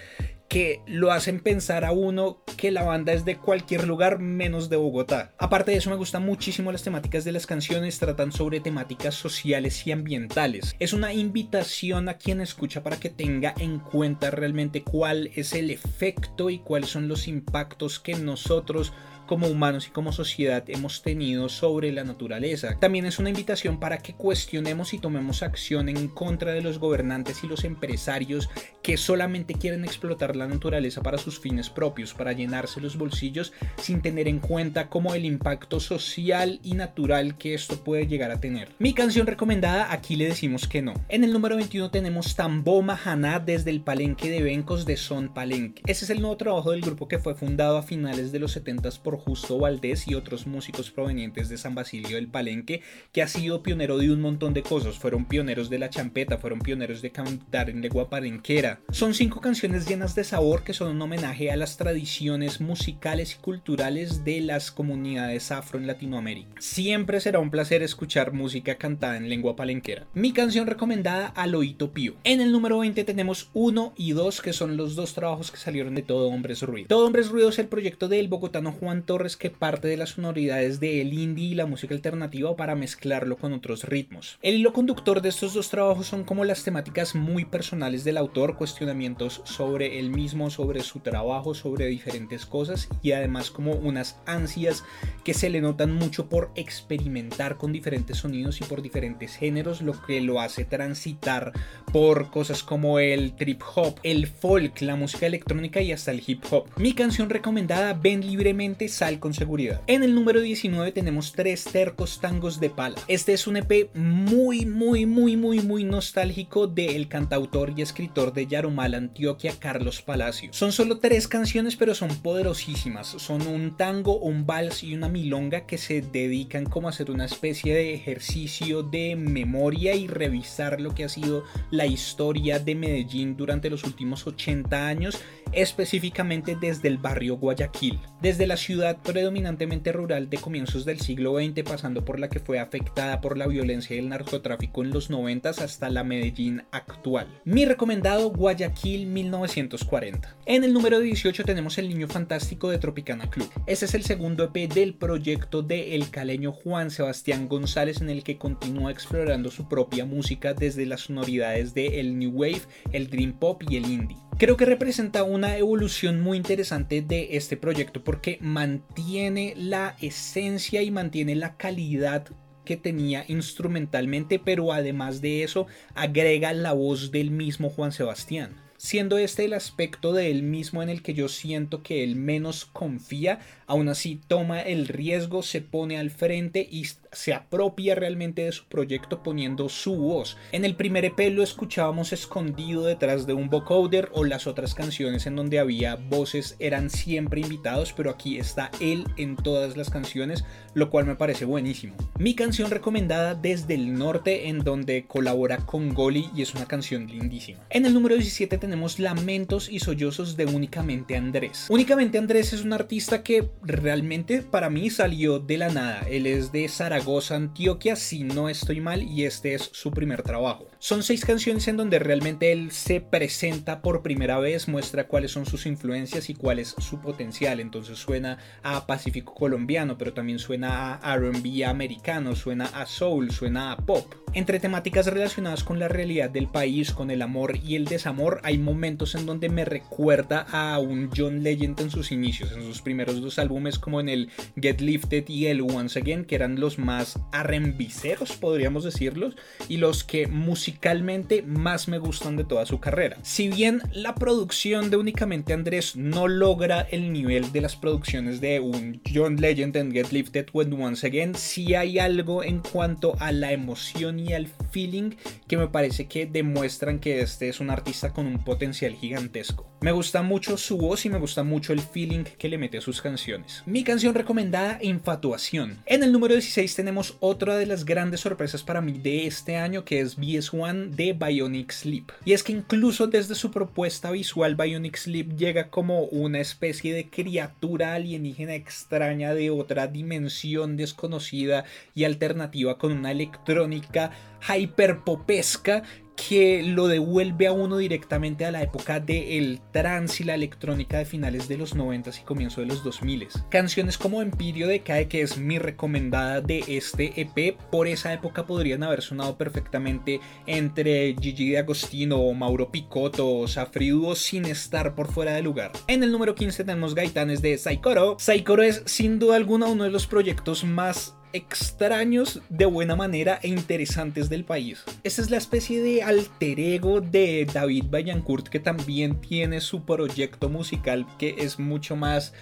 que 0.50 0.81
lo 0.88 1.12
hacen 1.12 1.40
pensar 1.40 1.86
a 1.86 1.92
uno 1.92 2.44
que 2.58 2.72
la 2.72 2.84
banda 2.84 3.14
es 3.14 3.24
de 3.24 3.38
cualquier 3.38 3.88
lugar 3.88 4.20
menos 4.20 4.68
de 4.68 4.78
Bogotá. 4.78 5.31
Aparte 5.38 5.72
de 5.72 5.78
eso 5.78 5.92
me 5.92 5.96
gustan 5.96 6.26
muchísimo 6.26 6.72
las 6.72 6.81
temáticas 6.81 7.24
de 7.24 7.31
las 7.31 7.46
canciones, 7.46 8.00
tratan 8.00 8.31
sobre 8.31 8.60
temáticas 8.60 9.14
sociales 9.14 9.86
y 9.86 9.92
ambientales. 9.92 10.76
Es 10.80 10.92
una 10.92 11.14
invitación 11.14 12.10
a 12.10 12.16
quien 12.16 12.42
escucha 12.42 12.81
para 12.81 13.00
que 13.00 13.12
tenga 13.12 13.54
en 13.60 13.78
cuenta 13.78 14.31
realmente 14.31 14.84
cuál 14.84 15.30
es 15.36 15.54
el 15.54 15.70
efecto 15.70 16.50
y 16.50 16.58
cuáles 16.58 16.90
son 16.90 17.08
los 17.08 17.28
impactos 17.28 18.00
que 18.00 18.16
nosotros 18.16 18.92
como 19.30 19.46
humanos 19.46 19.86
y 19.86 19.92
como 19.92 20.12
sociedad 20.12 20.64
hemos 20.70 21.04
tenido 21.04 21.50
sobre 21.50 21.92
la 21.92 22.04
naturaleza. 22.04 22.76
También 22.80 23.06
es 23.06 23.20
una 23.20 23.30
invitación 23.30 23.80
para 23.80 24.00
que 24.00 24.16
cuestionemos 24.16 24.96
y 24.96 24.98
tomemos 24.98 25.44
acción 25.44 25.88
en 25.88 26.08
contra 26.08 26.52
de 26.52 26.64
los 26.64 26.80
gobernantes 26.80 27.44
y 27.44 27.48
los 27.48 27.64
empresarios 27.64 28.50
que 28.81 28.98
solamente 28.98 29.54
quieren 29.54 29.86
explotar 29.86 30.36
la 30.36 30.48
naturaleza 30.48 31.04
para 31.04 31.20
sus 31.20 31.40
fines 31.40 31.70
propios, 31.70 32.16
para 32.16 32.31
llenarse 32.31 32.81
los 32.81 32.98
bolsillos 32.98 33.54
sin 33.78 34.02
tener 34.02 34.28
en 34.28 34.40
cuenta 34.40 34.90
como 34.90 35.14
el 35.14 35.26
impacto 35.26 35.80
social 35.80 36.60
y 36.64 36.74
natural 36.74 37.38
que 37.38 37.54
esto 37.54 37.84
puede 37.84 38.08
llegar 38.08 38.31
a 38.31 38.40
tener. 38.40 38.70
Mi 38.80 38.96
canción 38.96 39.28
recomendada 39.28 39.94
aquí 39.94 40.16
le 40.16 40.26
decimos 40.26 40.68
que 40.68 40.81
no. 40.81 40.96
En 41.08 41.24
el 41.24 41.34
número 41.34 41.56
21 41.56 41.92
tenemos 41.92 42.36
Tambo 42.36 42.81
Mahaná 42.81 43.38
desde 43.38 43.70
el 43.70 43.81
palenque 43.81 44.31
de 44.31 44.42
Bencos 44.42 44.88
de 44.88 44.98
Son 44.98 45.31
Palenque. 45.31 45.84
Ese 45.86 46.06
es 46.06 46.10
el 46.10 46.20
nuevo 46.20 46.36
trabajo 46.36 46.72
del 46.72 46.81
grupo 46.81 47.08
que 47.08 47.20
fue 47.20 47.36
fundado 47.36 47.78
a 47.78 47.84
finales 47.84 48.31
de 48.31 48.40
los 48.40 48.54
70 48.54 48.80
por 49.04 49.19
Justo 49.19 49.60
Valdés 49.60 50.07
y 50.07 50.16
otros 50.16 50.48
músicos 50.48 50.92
provenientes 50.92 51.50
de 51.50 51.57
San 51.57 51.75
Basilio 51.75 52.16
del 52.16 52.27
Palenque, 52.27 52.81
que 53.12 53.21
ha 53.21 53.27
sido 53.27 53.62
pionero 53.62 53.98
de 53.98 54.12
un 54.12 54.21
montón 54.21 54.54
de 54.54 54.63
cosas. 54.63 54.98
Fueron 54.98 55.25
pioneros 55.25 55.69
de 55.69 55.80
la 55.80 55.89
champeta, 55.89 56.38
fueron 56.38 56.60
pioneros 56.60 57.01
de 57.01 57.12
cantar 57.12 57.69
en 57.69 57.81
lengua 57.81 58.10
palenquera. 58.10 58.81
Son 58.92 59.13
cinco 59.13 59.42
canciones 59.42 59.88
llenas 59.88 60.16
de 60.16 60.24
sabor 60.24 60.63
que 60.63 60.74
son 60.74 60.89
un 60.89 61.01
homenaje 61.01 61.51
a 61.51 61.57
las 61.57 61.77
tradiciones 61.77 62.62
musicales 62.62 63.36
y 63.36 63.42
culturales 63.42 64.24
de 64.24 64.42
las 64.42 64.71
comunidades 64.71 65.51
afro 65.51 65.80
en 65.80 65.88
Latinoamérica. 65.88 66.50
Siempre 66.60 67.19
será 67.19 67.39
un 67.39 67.51
placer 67.51 67.83
escuchar 67.83 68.33
música 68.33 68.75
cantada 68.75 69.18
en 69.18 69.30
lengua 69.30 69.56
palenquera. 69.56 70.07
Mi 70.13 70.33
canción 70.33 70.68
recomendada, 70.68 71.27
Aloito 71.27 71.92
Pío. 71.92 72.16
En 72.24 72.42
el 72.42 72.51
número 72.51 72.80
20 72.80 73.04
tenemos 73.04 73.50
1 73.54 73.94
y 73.95 74.12
2, 74.12 74.42
que 74.42 74.54
son 74.54 74.77
los 74.77 74.95
dos 74.95 75.13
trabajos 75.13 75.51
que 75.51 75.57
salieron 75.57 75.95
de 75.95 76.01
Todo 76.01 76.30
Hombres 76.30 76.62
Ruido. 76.62 76.88
Todo 76.88 77.06
Hombres 77.06 77.30
Ruido 77.30 77.50
es 77.50 77.60
el 77.60 77.68
proyecto 77.68 78.07
del 78.07 78.27
bogotano 78.27 78.71
Juan 78.71 79.04
Torres 79.10 79.38
que 79.38 79.50
parte 79.50 79.88
de 79.88 79.98
las 79.98 80.12
sonoridades 80.12 80.80
del 80.80 81.16
indie 81.16 81.48
y 81.48 81.56
la 81.56 81.66
música 81.66 81.96
alternativa 81.96 82.56
para 82.56 82.76
mezclarlo 82.76 83.38
con 83.38 83.54
otros 83.54 83.86
ritmos. 83.86 84.38
El 84.44 84.58
hilo 84.58 84.72
conductor 84.72 85.24
de 85.24 85.30
estos 85.30 85.56
dos 85.56 85.72
trabajos 85.72 86.06
son 86.06 86.24
como 86.24 86.46
las 86.46 86.64
temáticas 86.64 87.16
muy 87.16 87.44
personales 87.44 88.04
del 88.04 88.18
autor, 88.18 88.56
cuestionamientos 88.56 89.42
sobre 89.46 89.98
él 89.98 90.12
mismo, 90.12 90.52
sobre 90.52 90.82
su 90.82 91.00
trabajo, 91.00 91.56
sobre 91.56 91.88
diferentes 91.88 92.46
cosas 92.46 92.88
y 93.02 93.14
además 93.14 93.50
como 93.50 93.72
unas 93.72 94.20
ansias 94.28 94.84
que 95.24 95.34
se 95.34 95.50
le 95.50 95.60
notan 95.60 95.92
mucho 95.92 96.30
por 96.30 96.52
experimentar 96.54 97.58
con 97.58 97.74
diferentes 97.74 98.18
sonidos 98.18 98.62
y 98.62 98.66
por 98.66 98.84
diferentes 98.84 99.36
géneros, 99.36 99.82
lo 99.82 100.00
que 100.06 100.22
lo 100.22 100.40
hace 100.40 100.66
transitar 100.66 101.52
por 101.92 102.30
cosas 102.30 102.62
como 102.62 103.00
el 103.00 103.36
trip 103.36 103.64
hop, 103.74 103.96
el 104.04 104.28
folk, 104.28 104.82
la 104.82 104.96
música 104.96 105.26
electrónica 105.26 105.82
y 105.82 105.94
hasta 105.94 106.12
el 106.12 106.22
hip 106.28 106.44
hop. 106.52 106.68
Mi 106.78 106.94
canción 106.94 107.32
recomendada, 107.32 107.94
Ven 107.94 108.22
libremente, 108.22 108.88
sal 109.00 109.18
con 109.19 109.34
seguridad. 109.34 109.81
En 109.88 110.04
el 110.04 110.13
número 110.13 110.42
19 110.42 110.92
tenemos 110.92 111.31
tres 111.31 111.63
tercos 111.63 112.19
tangos 112.19 112.60
de 112.60 112.69
pala. 112.69 112.98
Este 113.07 113.31
es 113.31 113.48
un 113.48 113.56
EP 113.56 113.96
muy, 113.96 114.66
muy, 114.66 115.06
muy, 115.06 115.38
muy, 115.38 115.62
muy 115.62 115.86
nostálgico 115.86 116.68
del 116.68 117.07
cantautor 117.07 117.72
y 117.78 117.81
escritor 117.81 118.34
de 118.34 118.46
Yarumal, 118.48 118.96
Antioquia, 118.96 119.54
Carlos 119.57 120.01
Palacio. 120.01 120.51
Son 120.51 120.74
solo 120.74 121.00
tres 121.00 121.30
canciones, 121.30 121.78
pero 121.78 121.96
son 121.96 122.10
poderosísimas. 122.18 123.07
Son 123.07 123.48
un 123.48 123.78
tango, 123.78 124.19
un 124.19 124.46
vals 124.46 124.84
y 124.84 124.94
una 124.94 125.07
milonga 125.07 125.66
que 125.66 125.78
se 125.78 126.02
dedican 126.02 126.66
como 126.66 126.90
a 126.90 126.92
hacer 126.92 127.10
una 127.10 127.24
especie 127.24 127.74
de 127.74 127.94
ejercicio 127.94 128.84
de 128.84 129.16
memoria 129.16 129.95
y 129.95 130.07
revisar 130.07 130.81
lo 130.81 130.94
que 130.94 131.06
ha 131.06 131.10
sido 131.10 131.45
la 131.72 131.86
historia 131.86 132.60
de 132.60 132.75
Medellín 132.75 133.38
durante 133.38 133.69
los 133.69 133.86
últimos 133.86 134.28
80 134.28 134.88
años 134.88 135.22
específicamente 135.52 136.56
desde 136.60 136.88
el 136.88 136.98
barrio 136.98 137.38
Guayaquil, 137.38 138.00
desde 138.22 138.48
la 138.48 138.57
ciudad 138.57 138.89
predominantemente 138.98 139.92
rural 139.92 140.30
de 140.30 140.38
comienzos 140.38 140.86
del 140.86 141.00
siglo 141.00 141.38
XX, 141.38 141.64
pasando 141.64 142.04
por 142.04 142.20
la 142.20 142.30
que 142.30 142.40
fue 142.40 142.60
afectada 142.60 143.22
por 143.22 143.38
la 143.38 143.48
violencia 143.48 143.96
y 143.96 144.00
el 144.00 144.10
narcotráfico 144.10 144.84
en 144.84 144.92
los 144.92 145.10
90 145.10 145.50
hasta 145.50 145.90
la 145.90 146.04
Medellín 146.04 146.64
actual. 146.72 147.28
Mi 147.46 147.66
recomendado 147.66 148.30
Guayaquil 148.30 149.06
1940. 149.08 150.36
En 150.46 150.64
el 150.64 150.74
número 150.74 151.00
18 151.00 151.44
tenemos 151.44 151.78
El 151.78 151.90
Niño 151.90 152.08
Fantástico 152.08 152.70
de 152.70 152.78
Tropicana 152.78 153.30
Club. 153.30 153.50
Este 153.68 153.86
es 153.86 153.94
el 153.94 154.04
segundo 154.04 154.44
EP 154.44 154.72
del 154.72 154.94
proyecto 154.94 155.62
de 155.62 155.96
el 155.96 156.10
caleño 156.10 156.52
Juan 156.52 156.92
Sebastián 156.92 157.48
González 157.48 158.02
en 158.02 158.10
el 158.10 158.24
que 158.24 158.38
continúa 158.38 158.92
explorando 158.92 159.52
su 159.52 159.68
propia 159.68 160.06
música 160.06 160.54
desde 160.54 160.86
las 160.86 161.02
sonoridades 161.02 161.74
de 161.74 162.00
el 162.00 162.18
New 162.18 162.32
Wave, 162.32 162.62
el 162.92 163.10
Dream 163.10 163.34
Pop 163.34 163.64
y 163.70 163.78
el 163.78 163.86
Indie. 163.86 164.29
Creo 164.40 164.56
que 164.56 164.64
representa 164.64 165.24
una 165.24 165.58
evolución 165.58 166.22
muy 166.22 166.38
interesante 166.38 167.02
de 167.02 167.36
este 167.36 167.58
proyecto 167.58 168.06
porque 168.06 168.38
mantiene 168.40 169.54
la 169.58 169.98
esencia 170.00 170.82
y 170.82 170.92
mantiene 170.92 171.36
la 171.36 171.58
calidad 171.58 172.26
que 172.64 172.78
tenía 172.78 173.26
instrumentalmente, 173.28 174.40
pero 174.40 174.72
además 174.72 175.20
de 175.20 175.44
eso 175.44 175.68
agrega 175.94 176.54
la 176.54 176.72
voz 176.72 177.12
del 177.12 177.32
mismo 177.32 177.70
Juan 177.70 177.92
Sebastián. 177.92 178.56
Siendo 178.78 179.18
este 179.18 179.44
el 179.44 179.52
aspecto 179.52 180.14
de 180.14 180.32
él 180.32 180.44
mismo 180.44 180.81
en 180.81 180.88
el 180.88 181.02
que 181.02 181.14
yo 181.14 181.28
siento 181.28 181.84
que 181.84 182.02
él 182.02 182.16
menos 182.16 182.64
confía, 182.64 183.40
aún 183.68 183.90
así 183.90 184.22
toma 184.26 184.62
el 184.62 184.88
riesgo, 184.88 185.44
se 185.44 185.60
pone 185.60 185.98
al 185.98 186.12
frente 186.12 186.66
y 186.72 186.88
se 187.11 187.33
apropia 187.33 187.95
realmente 187.95 188.44
de 188.44 188.51
su 188.51 188.66
proyecto 188.66 189.23
poniendo 189.23 189.69
su 189.69 189.95
voz. 189.95 190.37
En 190.51 190.66
el 190.66 190.75
primer 190.75 191.06
EP 191.06 191.19
lo 191.31 191.44
escuchábamos 191.44 192.13
escondido 192.13 192.83
detrás 192.83 193.25
de 193.25 193.33
un 193.33 193.49
vocoder 193.49 194.09
o 194.13 194.23
las 194.23 194.47
otras 194.47 194.75
canciones 194.75 195.25
en 195.25 195.35
donde 195.35 195.59
había 195.59 195.95
voces 195.95 196.56
eran 196.59 196.89
siempre 196.89 197.42
invitados, 197.42 197.94
pero 197.94 198.09
aquí 198.11 198.37
está 198.37 198.71
él 198.80 199.06
en 199.18 199.35
todas 199.35 199.78
las 199.78 199.89
canciones, 199.89 200.45
lo 200.73 200.89
cual 200.89 201.06
me 201.06 201.16
parece 201.16 201.45
buenísimo. 201.45 201.95
Mi 202.18 202.35
canción 202.35 202.71
recomendada 202.71 203.35
desde 203.35 203.75
el 203.75 203.94
norte 203.94 204.49
en 204.49 204.59
donde 204.59 205.06
colabora 205.06 205.57
con 205.57 205.94
Goli 205.94 206.30
y 206.35 206.42
es 206.42 206.54
una 206.54 206.66
canción 206.66 207.07
lindísima. 207.07 207.59
En 207.69 207.85
el 207.85 207.94
número 207.94 208.16
17 208.16 208.57
tenemos 208.57 208.99
Lamentos 208.99 209.69
y 209.69 209.80
Sollozos 209.80 210.37
de 210.37 210.45
Únicamente 210.45 211.16
Andrés. 211.16 211.68
Únicamente 211.69 212.18
Andrés 212.18 212.54
es 212.54 212.63
un 212.63 212.73
artista 212.73 213.23
que 213.23 213.49
realmente 213.61 214.42
para 214.42 214.69
mí 214.69 214.89
salió 214.89 215.39
de 215.39 215.57
la 215.57 215.69
nada. 215.69 216.06
Él 216.09 216.25
es 216.25 216.51
de 216.51 216.68
Zaragoza, 216.68 216.99
Antioquia, 217.32 217.96
si 217.96 218.24
no 218.24 218.50
estoy 218.50 218.82
mal, 218.82 219.04
y 219.04 219.26
este 219.26 219.54
es 219.54 219.70
su 219.74 219.92
primer 219.92 220.22
trabajo. 220.22 220.68
Son 220.80 221.04
seis 221.04 221.26
canciones 221.26 221.68
en 221.68 221.78
donde 221.78 222.00
realmente 222.00 222.52
él 222.52 222.72
se 222.72 223.02
presenta 223.02 223.82
por 223.82 224.02
primera 224.02 224.40
vez, 224.40 224.68
muestra 224.68 225.08
cuáles 225.08 225.32
son 225.32 225.46
sus 225.46 225.66
influencias 225.66 226.30
y 226.30 226.34
cuál 226.34 226.60
es 226.60 226.76
su 226.78 227.00
potencial. 227.00 227.60
Entonces 227.60 227.98
suena 227.98 228.38
a 228.64 228.86
Pacífico 228.86 229.34
colombiano, 229.34 229.98
pero 229.98 230.14
también 230.14 230.40
suena 230.40 230.96
a 230.96 231.18
RB 231.18 231.66
americano, 231.66 232.36
suena 232.36 232.66
a 232.66 232.86
soul, 232.86 233.32
suena 233.32 233.72
a 233.72 233.78
pop. 233.78 234.14
Entre 234.34 234.60
temáticas 234.60 235.08
relacionadas 235.08 235.64
con 235.64 235.80
la 235.80 235.88
realidad 235.88 236.30
del 236.30 236.48
país, 236.48 236.92
con 236.92 237.10
el 237.10 237.24
amor 237.24 237.58
y 237.58 237.76
el 237.76 237.86
desamor, 237.86 238.42
hay 238.44 238.60
momentos 238.60 239.16
en 239.16 239.26
donde 239.26 239.50
me 239.50 239.66
recuerda 239.66 240.46
a 240.52 240.78
un 240.78 241.10
John 241.16 241.42
Legend 241.42 241.80
en 241.82 241.90
sus 241.90 242.12
inicios, 242.12 242.52
en 242.52 242.62
sus 242.62 242.82
primeros 242.82 243.22
dos 243.22 243.40
álbumes 243.40 243.80
como 243.80 244.00
en 244.00 244.08
el 244.08 244.30
Get 244.62 244.82
Lifted 244.82 245.28
y 245.28 245.48
el 245.48 245.62
Once 245.62 245.98
Again, 245.98 246.26
que 246.26 246.36
eran 246.36 246.60
los 246.60 246.78
más 246.78 246.89
arrembiceros, 247.31 248.34
podríamos 248.34 248.84
decirlos, 248.84 249.36
y 249.68 249.78
los 249.78 250.04
que 250.04 250.28
musicalmente 250.28 251.42
más 251.42 251.88
me 251.88 251.98
gustan 251.98 252.38
de 252.38 252.44
toda 252.44 252.66
su 252.66 252.80
carrera. 252.80 253.18
Si 253.24 253.50
bien 253.50 253.81
la 253.94 254.16
producción 254.16 254.90
de 254.90 254.98
únicamente 254.98 255.54
Andrés 255.54 255.96
no 255.96 256.28
logra 256.28 256.81
el 256.81 257.12
nivel 257.12 257.52
de 257.52 257.62
las 257.62 257.76
producciones 257.76 258.42
de 258.42 258.60
un 258.60 259.02
John 259.14 259.38
Legend 259.38 259.76
en 259.78 259.92
Get 259.92 260.12
Lifted 260.12 260.48
When 260.54 260.74
Once 260.74 261.06
Again, 261.06 261.36
sí 261.36 261.76
hay 261.76 262.00
algo 262.00 262.44
en 262.44 262.60
cuanto 262.60 263.16
a 263.19 263.31
la 263.31 263.52
emoción 263.52 264.19
y 264.19 264.34
al 264.34 264.48
feeling 264.72 265.12
que 265.48 265.58
me 265.58 265.68
parece 265.68 266.08
que 266.08 266.26
demuestran 266.26 267.00
que 267.00 267.22
este 267.22 267.50
es 267.50 267.60
un 267.60 267.69
artista 267.69 268.12
con 268.12 268.26
un 268.26 268.44
potencial 268.44 268.94
gigantesco. 268.94 269.79
Me 269.81 269.94
gusta 269.94 270.21
mucho 270.24 270.57
su 270.57 270.78
voz 270.78 271.06
y 271.06 271.09
me 271.09 271.19
gusta 271.19 271.44
mucho 271.44 271.71
el 271.71 271.80
feeling 271.80 272.26
que 272.38 272.50
le 272.50 272.57
mete 272.57 272.80
a 272.80 272.81
sus 272.81 273.02
canciones. 273.02 273.64
Mi 273.66 273.86
canción 273.86 274.14
recomendada, 274.14 274.78
Infatuación. 274.81 275.81
En 275.86 276.04
el 276.04 276.12
número 276.12 276.33
16 276.33 276.76
tenemos 276.76 277.16
otra 277.21 277.56
de 277.56 277.66
las 277.66 277.86
grandes 277.86 278.19
sorpresas 278.19 278.62
para 278.62 278.81
mí 278.81 278.92
de 278.92 279.26
este 279.26 279.56
año 279.56 279.86
que 279.86 280.02
es 280.02 280.18
BS1 280.18 280.90
de 280.90 281.14
Bionic 281.14 281.71
Sleep. 281.71 282.12
Y 282.26 282.33
es 282.33 282.44
que 282.44 282.52
incluso 282.52 283.07
desde 283.07 283.36
su 283.36 283.52
propuesta 283.52 284.12
visual 284.12 284.56
Bionic 284.56 284.98
Sleep 284.98 285.38
llega 285.38 285.69
como 285.69 286.04
una 286.04 286.42
especie 286.42 286.94
de 286.94 287.09
criatura 287.09 287.94
alienígena 287.94 288.56
extraña 288.56 289.33
de 289.33 289.50
otra 289.50 289.88
dimensión 289.88 290.76
desconocida 290.76 291.64
y 291.95 292.04
alternativa 292.04 292.78
con 292.78 292.92
una 292.92 293.12
electrónica 293.12 294.12
hyperpopesca 294.42 295.83
que 296.28 296.64
lo 296.64 296.88
devuelve 296.88 297.47
a 297.47 297.52
uno 297.52 297.78
directamente 297.78 298.45
a 298.45 298.52
la 298.52 298.61
época 298.61 298.99
del 298.99 299.59
trance 299.71 300.23
y 300.23 300.26
la 300.26 300.35
electrónica 300.35 300.97
de 300.97 301.06
finales 301.06 301.47
de 301.47 301.57
los 301.57 301.76
90 301.76 302.11
y 302.21 302.23
comienzo 302.23 302.61
de 302.61 302.68
los 302.68 302.83
2000. 302.83 303.28
Canciones 303.49 303.97
como 303.97 304.21
Empirio 304.21 304.68
Decae, 304.68 305.07
que 305.07 305.21
es 305.21 305.38
mi 305.38 305.59
recomendada 305.59 306.42
de 306.42 306.64
este 306.68 307.19
EP, 307.19 307.57
por 307.71 307.88
esa 307.88 308.14
época 308.14 308.45
podrían 308.45 308.83
haber 308.83 309.02
sonado 309.02 309.38
perfectamente 309.38 310.19
entre 310.45 311.16
Gigi 311.19 311.52
de 311.52 311.59
Agostino 311.59 312.31
Mauro 312.33 312.71
Picotto 312.71 313.40
o 313.40 313.47
Safriduo 313.47 314.16
sin 314.16 314.45
estar 314.45 314.95
por 314.95 315.11
fuera 315.11 315.33
de 315.33 315.42
lugar. 315.42 315.71
En 315.88 316.04
el 316.04 316.11
número 316.11 316.35
15 316.35 316.64
tenemos 316.64 316.95
Gaitanes 316.95 317.42
de 317.42 317.57
Saikoro. 317.57 318.18
Saikoro 318.19 318.64
es 318.64 318.83
sin 318.85 319.19
duda 319.19 319.35
alguna 319.35 319.68
uno 319.68 319.83
de 319.83 319.92
los 319.92 320.07
proyectos 320.07 320.64
más 320.64 321.16
extraños 321.33 322.42
de 322.50 322.66
buena 322.66 322.95
manera 322.95 323.40
e 323.42 323.48
interesantes 323.48 324.30
del 324.30 324.44
país. 324.44 324.83
Esta 325.04 325.21
es 325.21 325.30
la 325.30 325.38
especie 325.38 325.81
de 325.81 326.04
alter 326.04 326.59
ego 326.59 327.02
de 327.02 327.48
David 327.52 327.86
Bayancourt 327.90 328.48
que 328.48 328.59
también 328.59 329.19
tiene 329.21 329.62
su 329.62 329.83
proyecto 329.83 330.50
musical 330.50 331.06
que 331.18 331.36
es 331.40 331.59
mucho 331.59 331.95
más 331.95 332.33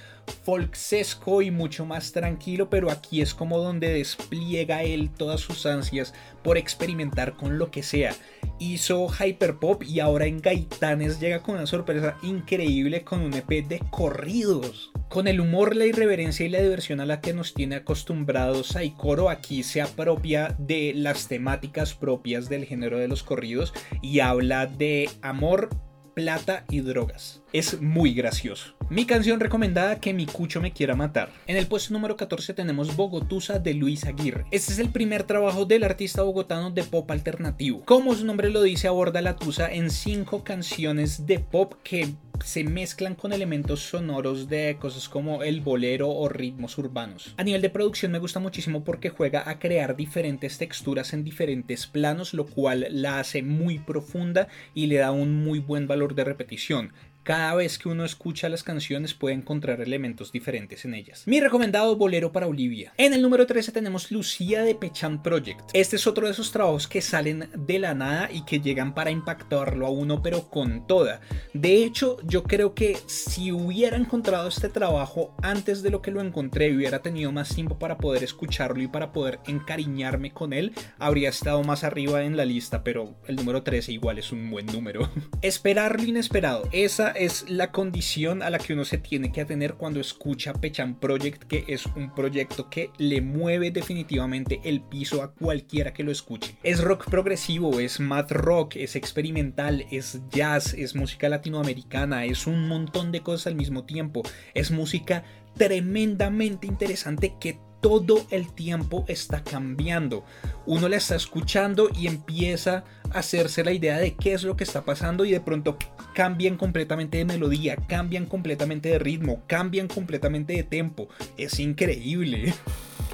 folksesco 0.43 1.41
y 1.41 1.51
mucho 1.51 1.85
más 1.85 2.11
tranquilo, 2.11 2.69
pero 2.69 2.91
aquí 2.91 3.21
es 3.21 3.33
como 3.33 3.59
donde 3.59 3.89
despliega 3.93 4.83
él 4.83 5.09
todas 5.09 5.41
sus 5.41 5.65
ansias 5.65 6.13
por 6.43 6.57
experimentar 6.57 7.35
con 7.35 7.57
lo 7.57 7.71
que 7.71 7.83
sea. 7.83 8.15
Hizo 8.59 9.07
hyperpop 9.07 9.83
y 9.83 9.99
ahora 9.99 10.25
en 10.25 10.41
Gaitanes 10.41 11.19
llega 11.19 11.41
con 11.41 11.55
una 11.55 11.67
sorpresa 11.67 12.17
increíble 12.23 13.03
con 13.03 13.21
un 13.21 13.33
EP 13.33 13.67
de 13.67 13.79
corridos. 13.91 14.91
Con 15.09 15.27
el 15.27 15.39
humor, 15.39 15.75
la 15.75 15.85
irreverencia 15.85 16.45
y 16.45 16.49
la 16.49 16.61
diversión 16.61 16.99
a 16.99 17.05
la 17.05 17.21
que 17.21 17.33
nos 17.33 17.53
tiene 17.53 17.75
acostumbrados 17.75 18.67
Saikoro, 18.67 19.29
aquí 19.29 19.63
se 19.63 19.81
apropia 19.81 20.55
de 20.57 20.93
las 20.95 21.27
temáticas 21.27 21.93
propias 21.93 22.49
del 22.49 22.65
género 22.65 22.97
de 22.97 23.07
los 23.07 23.23
corridos 23.23 23.73
y 24.01 24.19
habla 24.19 24.65
de 24.65 25.09
amor, 25.21 25.69
plata 26.13 26.65
y 26.69 26.81
drogas. 26.81 27.41
Es 27.53 27.81
muy 27.81 28.13
gracioso. 28.13 28.76
Mi 28.89 29.05
canción 29.05 29.41
recomendada 29.41 29.99
que 29.99 30.13
mi 30.13 30.25
cucho 30.25 30.61
me 30.61 30.71
quiera 30.71 30.95
matar. 30.95 31.29
En 31.45 31.57
el 31.57 31.67
puesto 31.67 31.91
número 31.93 32.15
14 32.15 32.53
tenemos 32.53 32.95
Bogotusa 32.95 33.59
de 33.59 33.73
Luis 33.73 34.05
Aguirre. 34.05 34.45
Este 34.49 34.71
es 34.71 34.79
el 34.79 34.91
primer 34.91 35.23
trabajo 35.23 35.65
del 35.65 35.83
artista 35.83 36.21
bogotano 36.21 36.71
de 36.71 36.85
pop 36.85 37.11
alternativo. 37.11 37.81
Como 37.83 38.15
su 38.15 38.25
nombre 38.25 38.49
lo 38.49 38.61
dice, 38.61 38.87
aborda 38.87 39.21
la 39.21 39.35
tusa 39.35 39.69
en 39.69 39.89
cinco 39.89 40.45
canciones 40.45 41.25
de 41.25 41.39
pop 41.39 41.73
que 41.83 42.15
se 42.43 42.63
mezclan 42.63 43.15
con 43.15 43.33
elementos 43.33 43.81
sonoros 43.81 44.47
de 44.47 44.77
cosas 44.79 45.09
como 45.09 45.43
el 45.43 45.61
bolero 45.61 46.09
o 46.09 46.29
ritmos 46.29 46.77
urbanos. 46.77 47.33
A 47.37 47.43
nivel 47.43 47.61
de 47.61 47.69
producción 47.69 48.11
me 48.11 48.19
gusta 48.19 48.39
muchísimo 48.39 48.83
porque 48.83 49.09
juega 49.09 49.49
a 49.49 49.59
crear 49.59 49.95
diferentes 49.95 50.57
texturas 50.57 51.13
en 51.13 51.23
diferentes 51.23 51.87
planos, 51.87 52.33
lo 52.33 52.45
cual 52.45 52.87
la 52.91 53.19
hace 53.19 53.41
muy 53.41 53.79
profunda 53.79 54.47
y 54.73 54.87
le 54.87 54.97
da 54.97 55.11
un 55.11 55.43
muy 55.43 55.59
buen 55.59 55.87
valor 55.87 56.15
de 56.15 56.23
repetición 56.23 56.93
cada 57.27 57.55
vez 57.55 57.77
que 57.77 57.89
uno 57.89 58.05
escucha 58.05 58.47
las 58.47 58.63
canciones 58.63 59.13
puede 59.13 59.35
encontrar 59.35 59.81
elementos 59.81 60.31
diferentes 60.31 60.85
en 60.85 60.93
ellas. 60.93 61.23
Mi 61.25 61.41
recomendado 61.41 61.97
bolero 61.97 62.31
para 62.31 62.47
Olivia. 62.47 62.93
En 62.95 63.13
el 63.13 63.21
número 63.21 63.45
13 63.45 63.73
tenemos 63.73 64.11
Lucía 64.11 64.63
de 64.63 64.75
Pechan 64.75 65.21
Project. 65.21 65.71
Este 65.73 65.97
es 65.97 66.07
otro 66.07 66.27
de 66.27 66.31
esos 66.31 66.53
trabajos 66.53 66.87
que 66.87 67.01
salen 67.01 67.49
de 67.53 67.79
la 67.79 67.93
nada 67.93 68.29
y 68.31 68.45
que 68.45 68.61
llegan 68.61 68.93
para 68.93 69.11
impactarlo 69.11 69.85
a 69.85 69.89
uno 69.89 70.21
pero 70.21 70.49
con 70.49 70.87
toda. 70.87 71.19
De 71.53 71.83
hecho, 71.83 72.17
yo 72.23 72.43
creo 72.43 72.73
que 72.73 72.97
si 73.07 73.51
hubiera 73.51 73.97
encontrado 73.97 74.47
este 74.47 74.69
trabajo 74.69 75.35
antes 75.43 75.83
de 75.83 75.89
lo 75.89 76.01
que 76.01 76.11
lo 76.11 76.21
encontré 76.21 76.73
hubiera 76.73 77.01
tenido 77.01 77.33
más 77.33 77.53
tiempo 77.53 77.77
para 77.77 77.97
poder 77.97 78.23
escucharlo 78.23 78.81
y 78.81 78.87
para 78.87 79.11
poder 79.11 79.39
encariñarme 79.47 80.31
con 80.31 80.53
él, 80.53 80.71
habría 80.97 81.27
estado 81.27 81.61
más 81.63 81.83
arriba 81.83 82.23
en 82.23 82.37
la 82.37 82.45
lista, 82.45 82.85
pero 82.85 83.17
el 83.27 83.35
número 83.35 83.63
13 83.63 83.91
igual 83.91 84.17
es 84.17 84.31
un 84.31 84.49
buen 84.49 84.67
número. 84.67 85.09
Esperar 85.41 85.99
lo 85.99 86.07
inesperado. 86.07 86.69
Esa 86.71 87.16
es 87.17 87.49
la 87.49 87.71
condición 87.71 88.41
a 88.41 88.49
la 88.49 88.59
que 88.59 88.73
uno 88.73 88.85
se 88.85 88.97
tiene 88.97 89.31
que 89.31 89.41
atener 89.41 89.75
cuando 89.75 89.99
escucha 89.99 90.53
Pechan 90.53 90.99
Project, 90.99 91.43
que 91.43 91.65
es 91.67 91.85
un 91.85 92.13
proyecto 92.13 92.69
que 92.69 92.91
le 92.97 93.21
mueve 93.21 93.71
definitivamente 93.71 94.61
el 94.63 94.81
piso 94.81 95.23
a 95.23 95.33
cualquiera 95.33 95.93
que 95.93 96.03
lo 96.03 96.11
escuche. 96.11 96.55
Es 96.63 96.81
rock 96.81 97.09
progresivo, 97.09 97.79
es 97.79 97.99
math 97.99 98.31
rock, 98.31 98.75
es 98.75 98.95
experimental, 98.95 99.85
es 99.91 100.21
jazz, 100.29 100.73
es 100.73 100.95
música 100.95 101.29
latinoamericana, 101.29 102.25
es 102.25 102.47
un 102.47 102.67
montón 102.67 103.11
de 103.11 103.21
cosas 103.21 103.47
al 103.47 103.55
mismo 103.55 103.85
tiempo. 103.85 104.23
Es 104.53 104.71
música 104.71 105.23
tremendamente 105.57 106.67
interesante 106.67 107.35
que 107.39 107.59
todo 107.81 108.25
el 108.31 108.51
tiempo 108.53 109.05
está 109.07 109.43
cambiando. 109.43 110.25
Uno 110.65 110.89
la 110.89 110.97
está 110.97 111.15
escuchando 111.15 111.89
y 111.97 112.07
empieza 112.07 112.83
a 113.11 113.19
hacerse 113.19 113.63
la 113.63 113.71
idea 113.71 113.97
de 113.97 114.15
qué 114.15 114.33
es 114.33 114.43
lo 114.43 114.57
que 114.57 114.63
está 114.63 114.83
pasando 114.83 115.25
y 115.25 115.31
de 115.31 115.41
pronto 115.41 115.77
cambian 116.13 116.57
completamente 116.57 117.17
de 117.17 117.25
melodía, 117.25 117.75
cambian 117.75 118.25
completamente 118.25 118.89
de 118.89 118.99
ritmo, 118.99 119.43
cambian 119.47 119.87
completamente 119.87 120.53
de 120.53 120.63
tempo. 120.63 121.09
Es 121.37 121.59
increíble. 121.59 122.53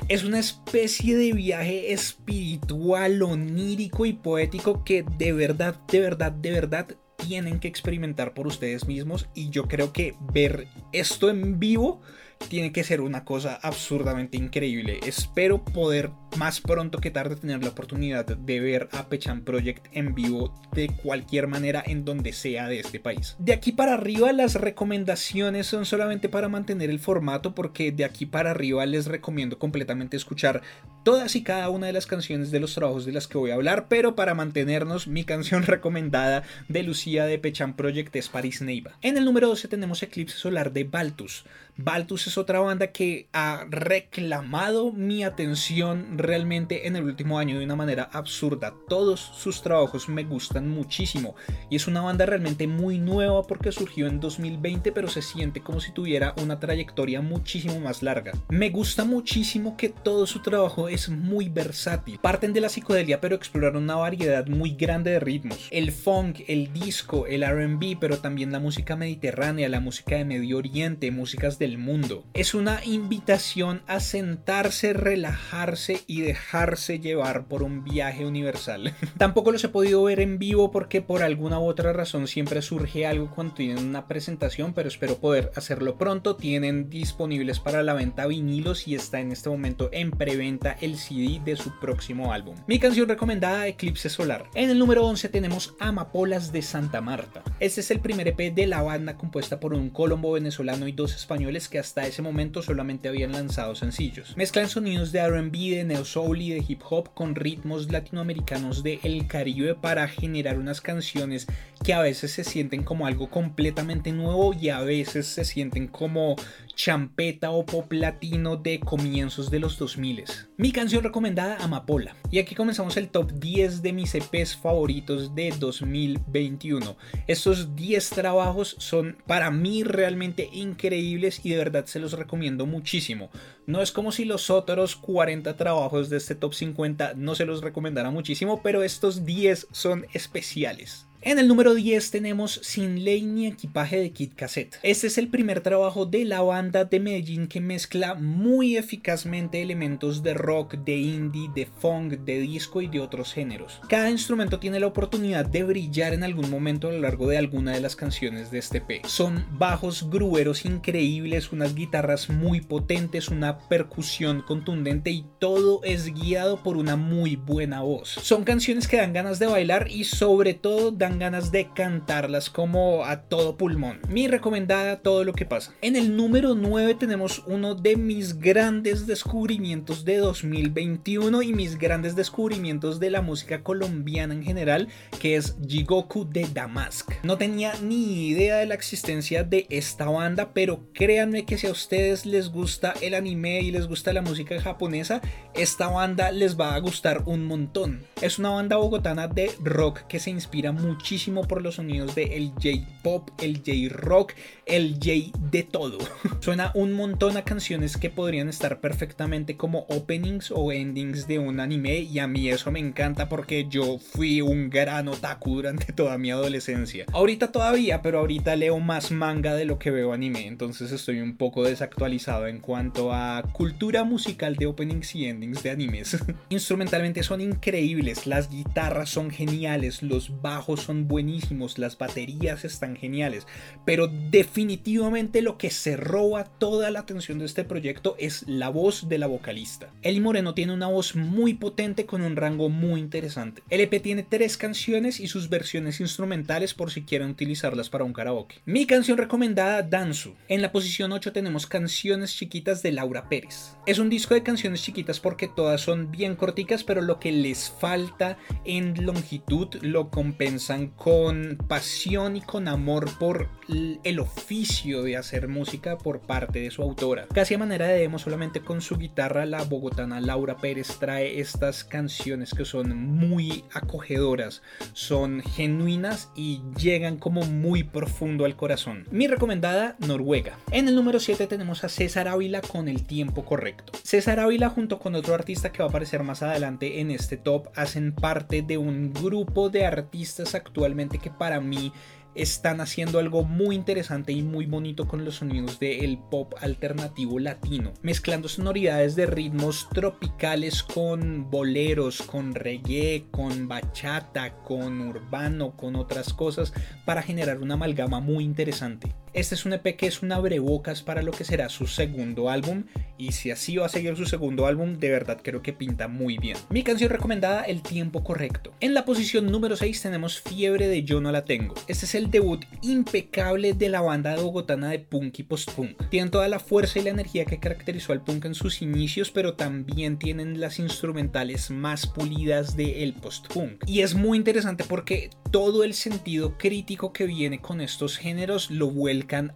Es 0.10 0.24
una 0.24 0.40
especie 0.40 1.16
de 1.16 1.32
viaje 1.34 1.94
espiritual, 1.94 3.22
onírico 3.22 4.06
y 4.06 4.14
poético 4.14 4.84
que 4.84 5.06
de 5.18 5.32
verdad, 5.32 5.80
de 5.88 6.00
verdad, 6.02 6.32
de 6.32 6.52
verdad 6.52 6.88
tienen 7.16 7.60
que 7.60 7.68
experimentar 7.68 8.34
por 8.34 8.48
ustedes 8.48 8.88
mismos 8.88 9.30
y 9.34 9.50
yo 9.50 9.68
creo 9.68 9.94
que 9.94 10.16
ver 10.34 10.68
esto 10.92 11.30
en 11.30 11.60
vivo 11.60 12.02
tiene 12.50 12.72
que 12.72 12.84
ser 12.84 13.02
una 13.02 13.26
cosa 13.26 13.60
absurdamente 13.62 14.38
increíble. 14.38 15.00
Espero 15.06 15.64
poder 15.64 16.12
más 16.38 16.62
pronto 16.62 17.00
que 17.00 17.12
tarde 17.12 17.36
tener 17.36 17.64
la 17.64 17.70
oportunidad 17.70 18.26
de 18.26 18.60
ver 18.60 18.90
a 18.92 19.08
Pechan 19.08 19.42
Project 19.42 19.88
en 19.92 20.16
vivo 20.16 20.54
de 20.74 20.88
cualquier 20.88 21.48
manera 21.48 21.84
en 21.86 22.06
donde 22.06 22.34
sea 22.34 22.68
de 22.68 22.80
este 22.80 23.00
país. 23.00 23.36
De 23.40 23.54
aquí 23.54 23.72
para 23.72 23.94
arriba 23.94 24.32
las 24.34 24.56
recomendaciones 24.56 25.68
son 25.68 25.86
solamente 25.86 26.30
para 26.30 26.50
mantener 26.50 26.90
el 26.90 27.00
formato 27.00 27.54
porque 27.54 27.92
de 27.92 28.06
aquí 28.06 28.26
para 28.26 28.52
arriba 28.52 28.86
les 28.86 29.06
recomiendo 29.06 29.60
completamente 29.60 30.18
escuchar 30.18 30.62
todas 31.04 31.36
y 31.36 31.44
cada 31.44 31.70
una 31.70 31.88
de 31.88 31.94
las 31.94 32.08
canciones 32.08 32.50
de 32.52 32.60
los 32.60 32.74
trabajos 32.74 33.06
de 33.06 33.12
las 33.12 33.28
que 33.28 33.38
voy 33.38 33.52
a 33.52 33.56
hablar, 33.56 33.88
pero 33.88 34.16
para 34.16 34.34
mantenernos 34.34 35.08
mi 35.08 35.24
canción 35.24 35.64
recomendada 35.68 36.44
de 36.68 36.84
Lucía 36.84 37.26
de 37.26 37.40
Pechan 37.40 37.76
Project 37.76 38.16
es 38.16 38.30
Paris 38.30 38.62
Neiva. 38.62 38.94
En 39.02 39.18
el 39.18 39.26
número 39.26 39.48
12 39.50 39.68
tenemos 39.68 40.02
Eclipse 40.02 40.38
Solar 40.38 40.72
de 40.72 40.84
Baltus. 40.86 41.46
Baltus 41.76 42.28
es 42.28 42.38
otra 42.38 42.60
banda 42.60 42.92
que 42.92 43.28
ha 43.34 43.66
reclamado 43.68 44.92
mi 44.92 45.24
atención 45.24 46.20
realmente 46.20 46.88
en 46.88 46.96
el 46.96 47.04
último 47.04 47.40
año 47.40 47.58
de 47.58 47.66
una 47.66 47.76
manera 47.76 48.10
absurda. 48.14 48.76
Todos 48.88 49.20
sus 49.20 49.64
trabajos 49.64 50.08
me 50.08 50.24
gustan 50.24 50.70
muchísimo 50.70 51.36
y 51.72 51.78
es 51.78 51.88
una 51.88 52.02
banda 52.02 52.28
realmente 52.28 52.68
muy 52.68 53.00
nueva 53.00 53.48
porque 53.48 53.72
surgió 53.72 54.06
en 54.06 54.20
2020 54.20 54.92
pero 54.92 55.08
se 55.08 55.24
siente 55.24 55.62
como 55.62 55.82
si 55.82 55.92
tuviera 55.92 56.36
una 56.44 56.60
trayectoria 56.60 57.22
muchísimo 57.22 57.80
más 57.80 58.04
larga. 58.04 58.34
Me 58.50 58.70
gusta 58.70 59.04
muchísimo 59.04 59.76
que 59.76 59.90
todo 59.90 60.28
su 60.28 60.44
trabajo 60.44 60.90
es 60.90 61.10
muy 61.10 61.50
versátil. 61.50 62.20
Parten 62.20 62.54
de 62.54 62.62
la 62.62 62.70
psicodelia 62.70 63.20
pero 63.20 63.36
exploran 63.36 63.78
una 63.78 63.96
variedad 63.96 64.46
muy 64.46 64.76
grande 64.76 65.10
de 65.10 65.20
ritmos. 65.20 65.70
El 65.72 65.92
funk, 65.92 66.42
el 66.48 66.72
disco, 66.72 67.26
el 67.26 67.44
RB 67.44 67.98
pero 68.00 68.20
también 68.20 68.52
la 68.52 68.60
música 68.60 68.96
mediterránea, 68.96 69.70
la 69.70 69.80
música 69.80 70.18
de 70.18 70.26
Medio 70.26 70.60
Oriente, 70.60 71.10
músicas 71.10 71.58
de 71.58 71.63
mundo. 71.78 72.26
Es 72.34 72.54
una 72.54 72.84
invitación 72.86 73.82
a 73.88 74.00
sentarse, 74.00 74.94
relajarse 74.94 76.02
y 76.08 76.22
dejarse 76.22 77.00
llevar 77.00 77.46
por 77.48 77.64
un 77.64 77.84
viaje 77.84 78.26
universal. 78.26 78.94
Tampoco 79.18 79.52
los 79.52 79.64
he 79.64 79.70
podido 79.70 80.04
ver 80.04 80.20
en 80.20 80.40
vivo 80.40 80.72
porque 80.72 81.02
por 81.02 81.24
alguna 81.24 81.60
u 81.60 81.66
otra 81.66 81.94
razón 81.94 82.28
siempre 82.28 82.62
surge 82.62 83.06
algo 83.06 83.32
cuando 83.34 83.54
tienen 83.54 83.86
una 83.86 84.08
presentación, 84.08 84.74
pero 84.74 84.88
espero 84.88 85.18
poder 85.18 85.52
hacerlo 85.56 85.98
pronto. 85.98 86.36
Tienen 86.36 86.90
disponibles 86.90 87.60
para 87.60 87.84
la 87.84 87.94
venta 87.94 88.28
vinilos 88.28 88.88
y 88.88 88.96
está 88.96 89.20
en 89.20 89.32
este 89.32 89.50
momento 89.50 89.90
en 89.92 90.12
preventa 90.12 90.78
el 90.82 90.98
CD 90.98 91.42
de 91.44 91.56
su 91.56 91.80
próximo 91.80 92.34
álbum. 92.34 92.56
Mi 92.68 92.80
canción 92.80 93.08
recomendada, 93.08 93.68
Eclipse 93.68 94.10
Solar. 94.10 94.50
En 94.54 94.70
el 94.70 94.80
número 94.80 95.06
11 95.06 95.30
tenemos 95.30 95.76
Amapolas 95.80 96.52
de 96.52 96.62
Santa 96.62 97.02
Marta. 97.02 97.44
Este 97.60 97.82
es 97.82 97.92
el 97.92 98.00
primer 98.00 98.28
EP 98.28 98.54
de 98.54 98.68
la 98.68 98.82
banda 98.82 99.16
compuesta 99.18 99.60
por 99.60 99.74
un 99.74 99.90
colombo 99.90 100.34
venezolano 100.34 100.88
y 100.88 100.92
dos 100.92 101.16
españoles 101.16 101.53
que 101.70 101.80
hasta 101.80 102.06
ese 102.08 102.22
momento 102.22 102.62
solamente 102.62 103.08
habían 103.08 103.32
lanzado 103.32 103.76
sencillos. 103.76 104.36
Mezclan 104.36 104.70
sonidos 104.70 105.12
de 105.12 105.28
RB, 105.28 105.52
de 105.52 105.84
neo 105.84 106.06
soul 106.06 106.42
y 106.42 106.50
de 106.50 106.64
hip 106.68 106.82
hop 106.90 107.14
con 107.14 107.36
ritmos 107.36 107.92
latinoamericanos 107.92 108.84
de 108.84 109.00
El 109.04 109.28
Caribe 109.28 109.76
para 109.76 110.08
generar 110.08 110.58
unas 110.58 110.82
canciones 110.82 111.48
que 111.84 111.94
a 111.94 112.02
veces 112.02 112.32
se 112.32 112.44
sienten 112.44 112.84
como 112.84 113.06
algo 113.06 113.30
completamente 113.30 114.12
nuevo 114.12 114.54
y 114.54 114.70
a 114.70 114.82
veces 114.82 115.28
se 115.28 115.46
sienten 115.46 115.88
como 115.88 116.36
champeta 116.76 117.52
o 117.52 117.66
pop 117.66 117.92
latino 117.92 118.58
de 118.58 118.80
comienzos 118.80 119.52
de 119.52 119.60
los 119.60 119.78
2000. 119.78 120.24
Mi 120.58 120.72
canción 120.72 121.04
recomendada 121.04 121.58
Amapola. 121.58 122.16
Y 122.32 122.40
aquí 122.40 122.56
comenzamos 122.56 122.98
el 122.98 123.10
top 123.10 123.32
10 123.34 123.82
de 123.82 123.94
mis 123.94 124.16
EPs 124.16 124.56
favoritos 124.56 125.36
de 125.36 125.54
2021. 125.58 126.96
Estos 127.28 127.76
10 127.76 128.10
trabajos 128.10 128.76
son 128.80 129.18
para 129.28 129.52
mí 129.52 129.84
realmente 129.84 130.50
increíbles 130.52 131.42
y 131.44 131.52
de 131.52 131.58
verdad 131.58 131.86
se 131.86 132.00
los 132.00 132.14
recomiendo 132.14 132.66
muchísimo. 132.66 133.30
No 133.66 133.82
es 133.82 133.92
como 133.92 134.12
si 134.12 134.26
los 134.26 134.50
otros 134.50 134.96
40 134.96 135.56
trabajos 135.56 136.10
de 136.10 136.18
este 136.18 136.36
top 136.36 136.54
50 136.54 137.14
no 137.16 137.36
se 137.36 137.46
los 137.46 137.62
recomendara 137.62 138.12
muchísimo, 138.12 138.62
pero 138.62 138.84
estos 138.84 139.26
10 139.26 139.68
son 139.72 140.06
especiales. 140.14 141.08
En 141.26 141.40
el 141.40 141.48
número 141.48 141.74
10 141.74 142.12
tenemos 142.12 142.60
Sin 142.64 143.06
Ley 143.06 143.22
ni 143.22 143.48
Equipaje 143.48 143.98
de 143.98 144.12
Kit 144.12 144.36
Cassette. 144.36 144.78
Este 144.84 145.08
es 145.08 145.18
el 145.18 145.30
primer 145.30 145.62
trabajo 145.62 146.06
de 146.06 146.26
la 146.26 146.42
banda 146.42 146.84
de 146.84 147.00
Medellín 147.00 147.48
que 147.48 147.62
mezcla 147.62 148.14
muy 148.16 148.76
eficazmente 148.76 149.62
elementos 149.62 150.22
de 150.22 150.34
rock, 150.34 150.74
de 150.74 150.98
indie, 150.98 151.50
de 151.56 151.66
funk, 151.66 152.16
de 152.26 152.40
disco 152.42 152.82
y 152.82 152.88
de 152.88 153.00
otros 153.00 153.32
géneros. 153.32 153.80
Cada 153.88 154.10
instrumento 154.10 154.60
tiene 154.60 154.82
la 154.82 154.88
oportunidad 154.88 155.46
de 155.46 155.64
brillar 155.64 156.14
en 156.14 156.26
algún 156.26 156.50
momento 156.50 156.90
a 156.90 156.92
lo 156.92 157.00
largo 157.00 157.30
de 157.30 157.38
alguna 157.38 157.72
de 157.72 157.80
las 157.80 157.96
canciones 157.96 158.52
de 158.52 158.60
este 158.60 158.82
P. 158.82 159.04
Son 159.08 159.46
bajos 159.54 160.10
grueros 160.10 160.66
increíbles, 160.66 161.54
unas 161.54 161.74
guitarras 161.74 162.30
muy 162.30 162.60
potentes, 162.60 163.30
una 163.30 163.60
percusión 163.70 164.42
contundente 164.42 165.10
y 165.12 165.26
todo 165.40 165.82
es 165.86 166.14
guiado 166.14 166.62
por 166.62 166.76
una 166.76 166.98
muy 166.98 167.38
buena 167.38 167.80
voz. 167.80 168.10
Son 168.10 168.44
canciones 168.44 168.90
que 168.90 168.98
dan 168.98 169.14
ganas 169.14 169.40
de 169.40 169.48
bailar 169.48 169.88
y 169.90 170.04
sobre 170.04 170.54
todo 170.54 170.92
dan 170.92 171.13
ganas 171.20 171.52
de 171.52 171.70
cantarlas 171.74 172.50
como 172.50 173.06
a 173.06 173.22
todo 173.22 173.58
pulmón. 173.58 174.00
Mi 174.10 174.28
recomendada, 174.28 175.02
todo 175.02 175.24
lo 175.24 175.34
que 175.34 175.46
pasa. 175.46 175.74
En 175.82 175.96
el 175.96 176.16
número 176.16 176.56
9 176.56 176.96
tenemos 176.96 177.44
uno 177.48 177.76
de 177.76 177.96
mis 177.96 178.40
grandes 178.40 179.08
descubrimientos 179.08 180.06
de 180.06 180.18
2021 180.18 181.42
y 181.42 181.54
mis 181.54 181.78
grandes 181.78 182.16
descubrimientos 182.16 183.00
de 183.00 183.10
la 183.10 183.22
música 183.22 183.64
colombiana 183.64 184.34
en 184.34 184.44
general, 184.44 184.88
que 185.20 185.36
es 185.36 185.56
Jigoku 185.68 186.26
de 186.26 186.48
Damask. 186.54 187.12
No 187.24 187.38
tenía 187.38 187.74
ni 187.82 188.28
idea 188.28 188.58
de 188.58 188.66
la 188.66 188.76
existencia 188.76 189.44
de 189.44 189.68
esta 189.70 190.06
banda, 190.06 190.52
pero 190.54 190.88
créanme 190.94 191.46
que 191.46 191.58
si 191.58 191.68
a 191.68 191.72
ustedes 191.72 192.26
les 192.26 192.50
gusta 192.50 192.94
el 193.02 193.14
anime 193.14 193.62
y 193.62 193.72
les 193.72 193.88
gusta 193.88 194.14
la 194.14 194.22
música 194.22 194.60
japonesa, 194.60 195.22
esta 195.54 195.88
banda 195.88 196.32
les 196.32 196.60
va 196.60 196.76
a 196.76 196.80
gustar 196.80 197.24
un 197.26 197.46
montón. 197.46 198.04
Es 198.22 198.40
una 198.40 198.50
banda 198.50 198.78
bogotana 198.78 199.28
de 199.28 199.52
rock 199.62 200.02
que 200.08 200.20
se 200.20 200.30
inspira 200.30 200.72
mucho 200.72 201.03
muchísimo 201.04 201.46
por 201.46 201.62
los 201.62 201.76
sonidos 201.76 202.16
de 202.16 202.38
el 202.38 202.52
J-pop, 202.52 203.30
el 203.42 203.58
J-rock, 203.58 204.32
el 204.66 204.94
J 205.04 205.38
de 205.52 205.64
todo. 205.64 205.98
Suena 206.40 206.72
un 206.76 206.94
montón 206.94 207.36
a 207.36 207.44
canciones 207.44 207.98
que 207.98 208.10
podrían 208.10 208.48
estar 208.48 208.80
perfectamente 208.80 209.58
como 209.58 209.80
openings 209.90 210.50
o 210.56 210.72
endings 210.72 211.28
de 211.28 211.40
un 211.40 211.60
anime 211.60 212.00
y 212.00 212.20
a 212.20 212.28
mí 212.28 212.48
eso 212.48 212.72
me 212.72 212.80
encanta 212.80 213.28
porque 213.28 213.68
yo 213.70 213.98
fui 214.00 214.40
un 214.40 214.70
gran 214.70 215.10
otaku 215.10 215.56
durante 215.56 215.92
toda 215.92 216.18
mi 216.18 216.32
adolescencia. 216.32 217.06
Ahorita 217.12 217.52
todavía, 217.52 218.02
pero 218.02 218.20
ahorita 218.20 218.56
leo 218.56 218.80
más 218.80 219.12
manga 219.12 219.56
de 219.56 219.66
lo 219.66 219.80
que 219.80 219.92
veo 219.92 220.14
anime, 220.14 220.48
entonces 220.48 220.94
estoy 220.94 221.20
un 221.20 221.36
poco 221.36 221.66
desactualizado 221.66 222.48
en 222.48 222.62
cuanto 222.62 223.12
a 223.12 223.44
cultura 223.52 224.06
musical 224.06 224.56
de 224.56 224.68
openings 224.68 225.16
y 225.16 225.26
endings 225.26 225.64
de 225.64 225.72
animes. 225.72 226.18
Instrumentalmente 226.50 227.24
son 227.24 227.42
increíbles, 227.42 228.26
las 228.26 228.50
guitarras 228.50 229.10
son 229.10 229.32
geniales, 229.32 230.02
los 230.02 230.42
bajos 230.42 230.80
son 230.80 230.93
buenísimos, 230.94 231.78
las 231.78 231.98
baterías 231.98 232.64
están 232.66 232.96
geniales, 232.96 233.48
pero 233.86 234.08
definitivamente 234.08 235.42
lo 235.42 235.58
que 235.58 235.70
se 235.70 235.98
roba 235.98 236.46
toda 236.46 236.92
la 236.92 237.00
atención 237.00 237.40
de 237.40 237.46
este 237.46 237.64
proyecto 237.64 238.16
es 238.20 238.48
la 238.48 238.70
voz 238.70 239.10
de 239.10 239.18
la 239.18 239.28
vocalista. 239.28 239.92
Eli 240.02 240.20
Moreno 240.20 240.54
tiene 240.54 240.74
una 240.74 240.88
voz 240.88 241.16
muy 241.16 241.56
potente 241.56 242.06
con 242.06 242.22
un 242.22 242.36
rango 242.36 242.70
muy 242.70 243.00
interesante. 243.00 243.64
El 243.70 243.82
EP 243.82 244.02
tiene 244.02 244.24
tres 244.24 244.58
canciones 244.58 245.20
y 245.20 245.28
sus 245.28 245.50
versiones 245.50 246.00
instrumentales 246.00 246.74
por 246.74 246.92
si 246.92 247.04
quieren 247.04 247.30
utilizarlas 247.30 247.90
para 247.90 248.04
un 248.04 248.14
karaoke. 248.14 248.58
Mi 248.66 248.86
canción 248.86 249.18
recomendada, 249.18 249.82
Danzu. 249.82 250.36
En 250.48 250.62
la 250.62 250.72
posición 250.72 251.12
8 251.12 251.34
tenemos 251.34 251.68
Canciones 251.68 252.36
Chiquitas 252.36 252.84
de 252.84 252.92
Laura 252.92 253.30
Pérez. 253.30 253.76
Es 253.86 254.00
un 254.00 254.10
disco 254.10 254.34
de 254.34 254.44
canciones 254.44 254.84
chiquitas 254.84 255.20
porque 255.20 255.48
todas 255.48 255.82
son 255.82 256.12
bien 256.12 256.36
corticas, 256.36 256.84
pero 256.84 257.02
lo 257.02 257.20
que 257.20 257.32
les 257.32 257.70
falta 257.70 258.38
en 258.66 259.06
longitud 259.06 259.68
lo 259.82 260.10
compensan 260.10 260.83
con 260.90 261.58
pasión 261.68 262.36
y 262.36 262.42
con 262.42 262.68
amor 262.68 263.10
por 263.18 263.50
el 263.68 264.20
oficio 264.20 265.04
de 265.04 265.18
hacer 265.18 265.48
música 265.48 265.98
por 265.98 266.20
parte 266.20 266.60
de 266.60 266.72
su 266.72 266.82
autora. 266.82 267.28
Casi 267.34 267.54
a 267.54 267.58
manera 267.58 267.88
de 267.88 268.00
demo, 268.00 268.20
solamente 268.20 268.62
con 268.62 268.82
su 268.82 268.98
guitarra, 268.98 269.46
la 269.46 269.64
bogotana 269.64 270.20
Laura 270.20 270.58
Pérez 270.58 270.98
trae 271.00 271.40
estas 271.40 271.84
canciones 271.84 272.54
que 272.54 272.66
son 272.66 272.96
muy 272.96 273.64
acogedoras, 273.74 274.62
son 274.94 275.42
genuinas 275.42 276.30
y 276.36 276.62
llegan 276.78 277.18
como 277.18 277.44
muy 277.44 277.84
profundo 277.84 278.46
al 278.46 278.56
corazón. 278.56 279.06
Mi 279.12 279.28
recomendada, 279.28 279.96
Noruega. 280.00 280.58
En 280.72 280.88
el 280.88 280.96
número 280.96 281.20
7 281.20 281.48
tenemos 281.48 281.84
a 281.84 281.90
César 281.90 282.28
Ávila 282.28 282.62
con 282.62 282.88
el 282.88 283.04
tiempo 283.04 283.46
correcto. 283.46 283.94
César 284.04 284.40
Ávila 284.40 284.70
junto 284.70 285.00
con 285.00 285.16
otro 285.16 285.34
artista 285.34 285.72
que 285.72 285.80
va 285.80 285.86
a 285.86 285.90
aparecer 285.90 286.24
más 286.24 286.44
adelante 286.44 287.00
en 287.00 287.12
este 287.12 287.38
top 287.38 287.68
hacen 287.76 288.14
parte 288.14 288.62
de 288.62 288.78
un 288.78 289.14
grupo 289.14 289.70
de 289.70 289.86
artistas 289.86 290.56
actuales 290.56 290.73
actualmente 290.74 291.20
que 291.20 291.30
para 291.30 291.62
mí 291.62 291.94
están 292.34 292.82
haciendo 292.82 293.20
algo 293.20 293.44
muy 293.44 293.76
interesante 293.76 294.32
y 294.32 294.42
muy 294.42 294.66
bonito 294.66 295.08
con 295.08 295.24
los 295.24 295.36
sonidos 295.36 295.80
del 295.80 296.18
pop 296.18 296.56
alternativo 296.62 297.38
latino, 297.38 297.94
mezclando 298.02 298.50
sonoridades 298.50 299.16
de 299.16 299.28
ritmos 299.28 299.88
tropicales 299.94 300.82
con 300.82 301.52
boleros, 301.52 302.24
con 302.24 302.56
reggae, 302.56 303.28
con 303.30 303.68
bachata, 303.68 304.56
con 304.64 305.00
urbano, 305.02 305.78
con 305.78 305.96
otras 305.96 306.34
cosas 306.34 306.74
para 307.06 307.22
generar 307.22 307.60
una 307.60 307.76
amalgama 307.76 308.20
muy 308.20 308.44
interesante. 308.44 309.14
Este 309.34 309.56
es 309.56 309.66
un 309.66 309.74
EP 309.74 309.96
que 309.98 310.06
es 310.06 310.22
un 310.22 310.32
abrebocas 310.32 311.02
para 311.02 311.24
lo 311.24 311.32
que 311.32 311.44
será 311.44 311.68
su 311.68 311.88
segundo 311.88 312.52
álbum 312.52 312.84
y 313.18 313.32
si 313.32 313.50
así 313.50 313.78
va 313.78 313.88
a 313.88 313.90
seguir 313.90 314.16
su 314.16 314.28
segundo 314.28 314.68
álbum, 314.68 315.00
de 315.00 315.10
verdad 315.10 315.40
creo 315.42 315.64
que 315.64 315.74
pinta 315.74 316.08
muy 316.08 316.38
bien. 316.38 316.56
Mi 316.70 316.84
canción 316.84 317.10
recomendada, 317.10 317.64
El 317.64 317.82
tiempo 317.82 318.24
correcto. 318.24 318.74
En 318.80 318.94
la 318.94 319.06
posición 319.06 319.48
número 319.48 319.76
6 319.76 320.02
tenemos 320.04 320.40
Fiebre 320.40 320.88
de 320.88 321.04
Yo 321.04 321.20
no 321.20 321.32
la 321.32 321.46
tengo. 321.46 321.74
Este 321.88 322.06
es 322.06 322.14
el 322.14 322.30
debut 322.30 322.64
impecable 322.84 323.74
de 323.74 323.90
la 323.90 324.02
banda 324.02 324.36
bogotana 324.36 324.90
de 324.90 325.00
punk 325.00 325.40
y 325.40 325.44
post-punk. 325.44 326.10
Tienen 326.10 326.30
toda 326.30 326.48
la 326.48 326.60
fuerza 326.60 327.00
y 327.00 327.04
la 327.04 327.10
energía 327.10 327.46
que 327.46 327.60
caracterizó 327.60 328.14
al 328.14 328.24
punk 328.24 328.46
en 328.46 328.54
sus 328.54 328.84
inicios, 328.84 329.32
pero 329.32 329.56
también 329.56 330.20
tienen 330.20 330.60
las 330.60 330.78
instrumentales 330.78 331.72
más 331.72 332.06
pulidas 332.06 332.78
del 332.78 333.14
post-punk. 333.14 333.84
Y 333.88 334.02
es 334.02 334.14
muy 334.14 334.38
interesante 334.38 334.84
porque 334.84 335.32
todo 335.50 335.84
el 335.84 335.94
sentido 335.94 336.58
crítico 336.58 337.14
que 337.14 337.26
viene 337.26 337.62
con 337.62 337.80
estos 337.80 338.18
géneros 338.18 338.72
lo 338.72 338.88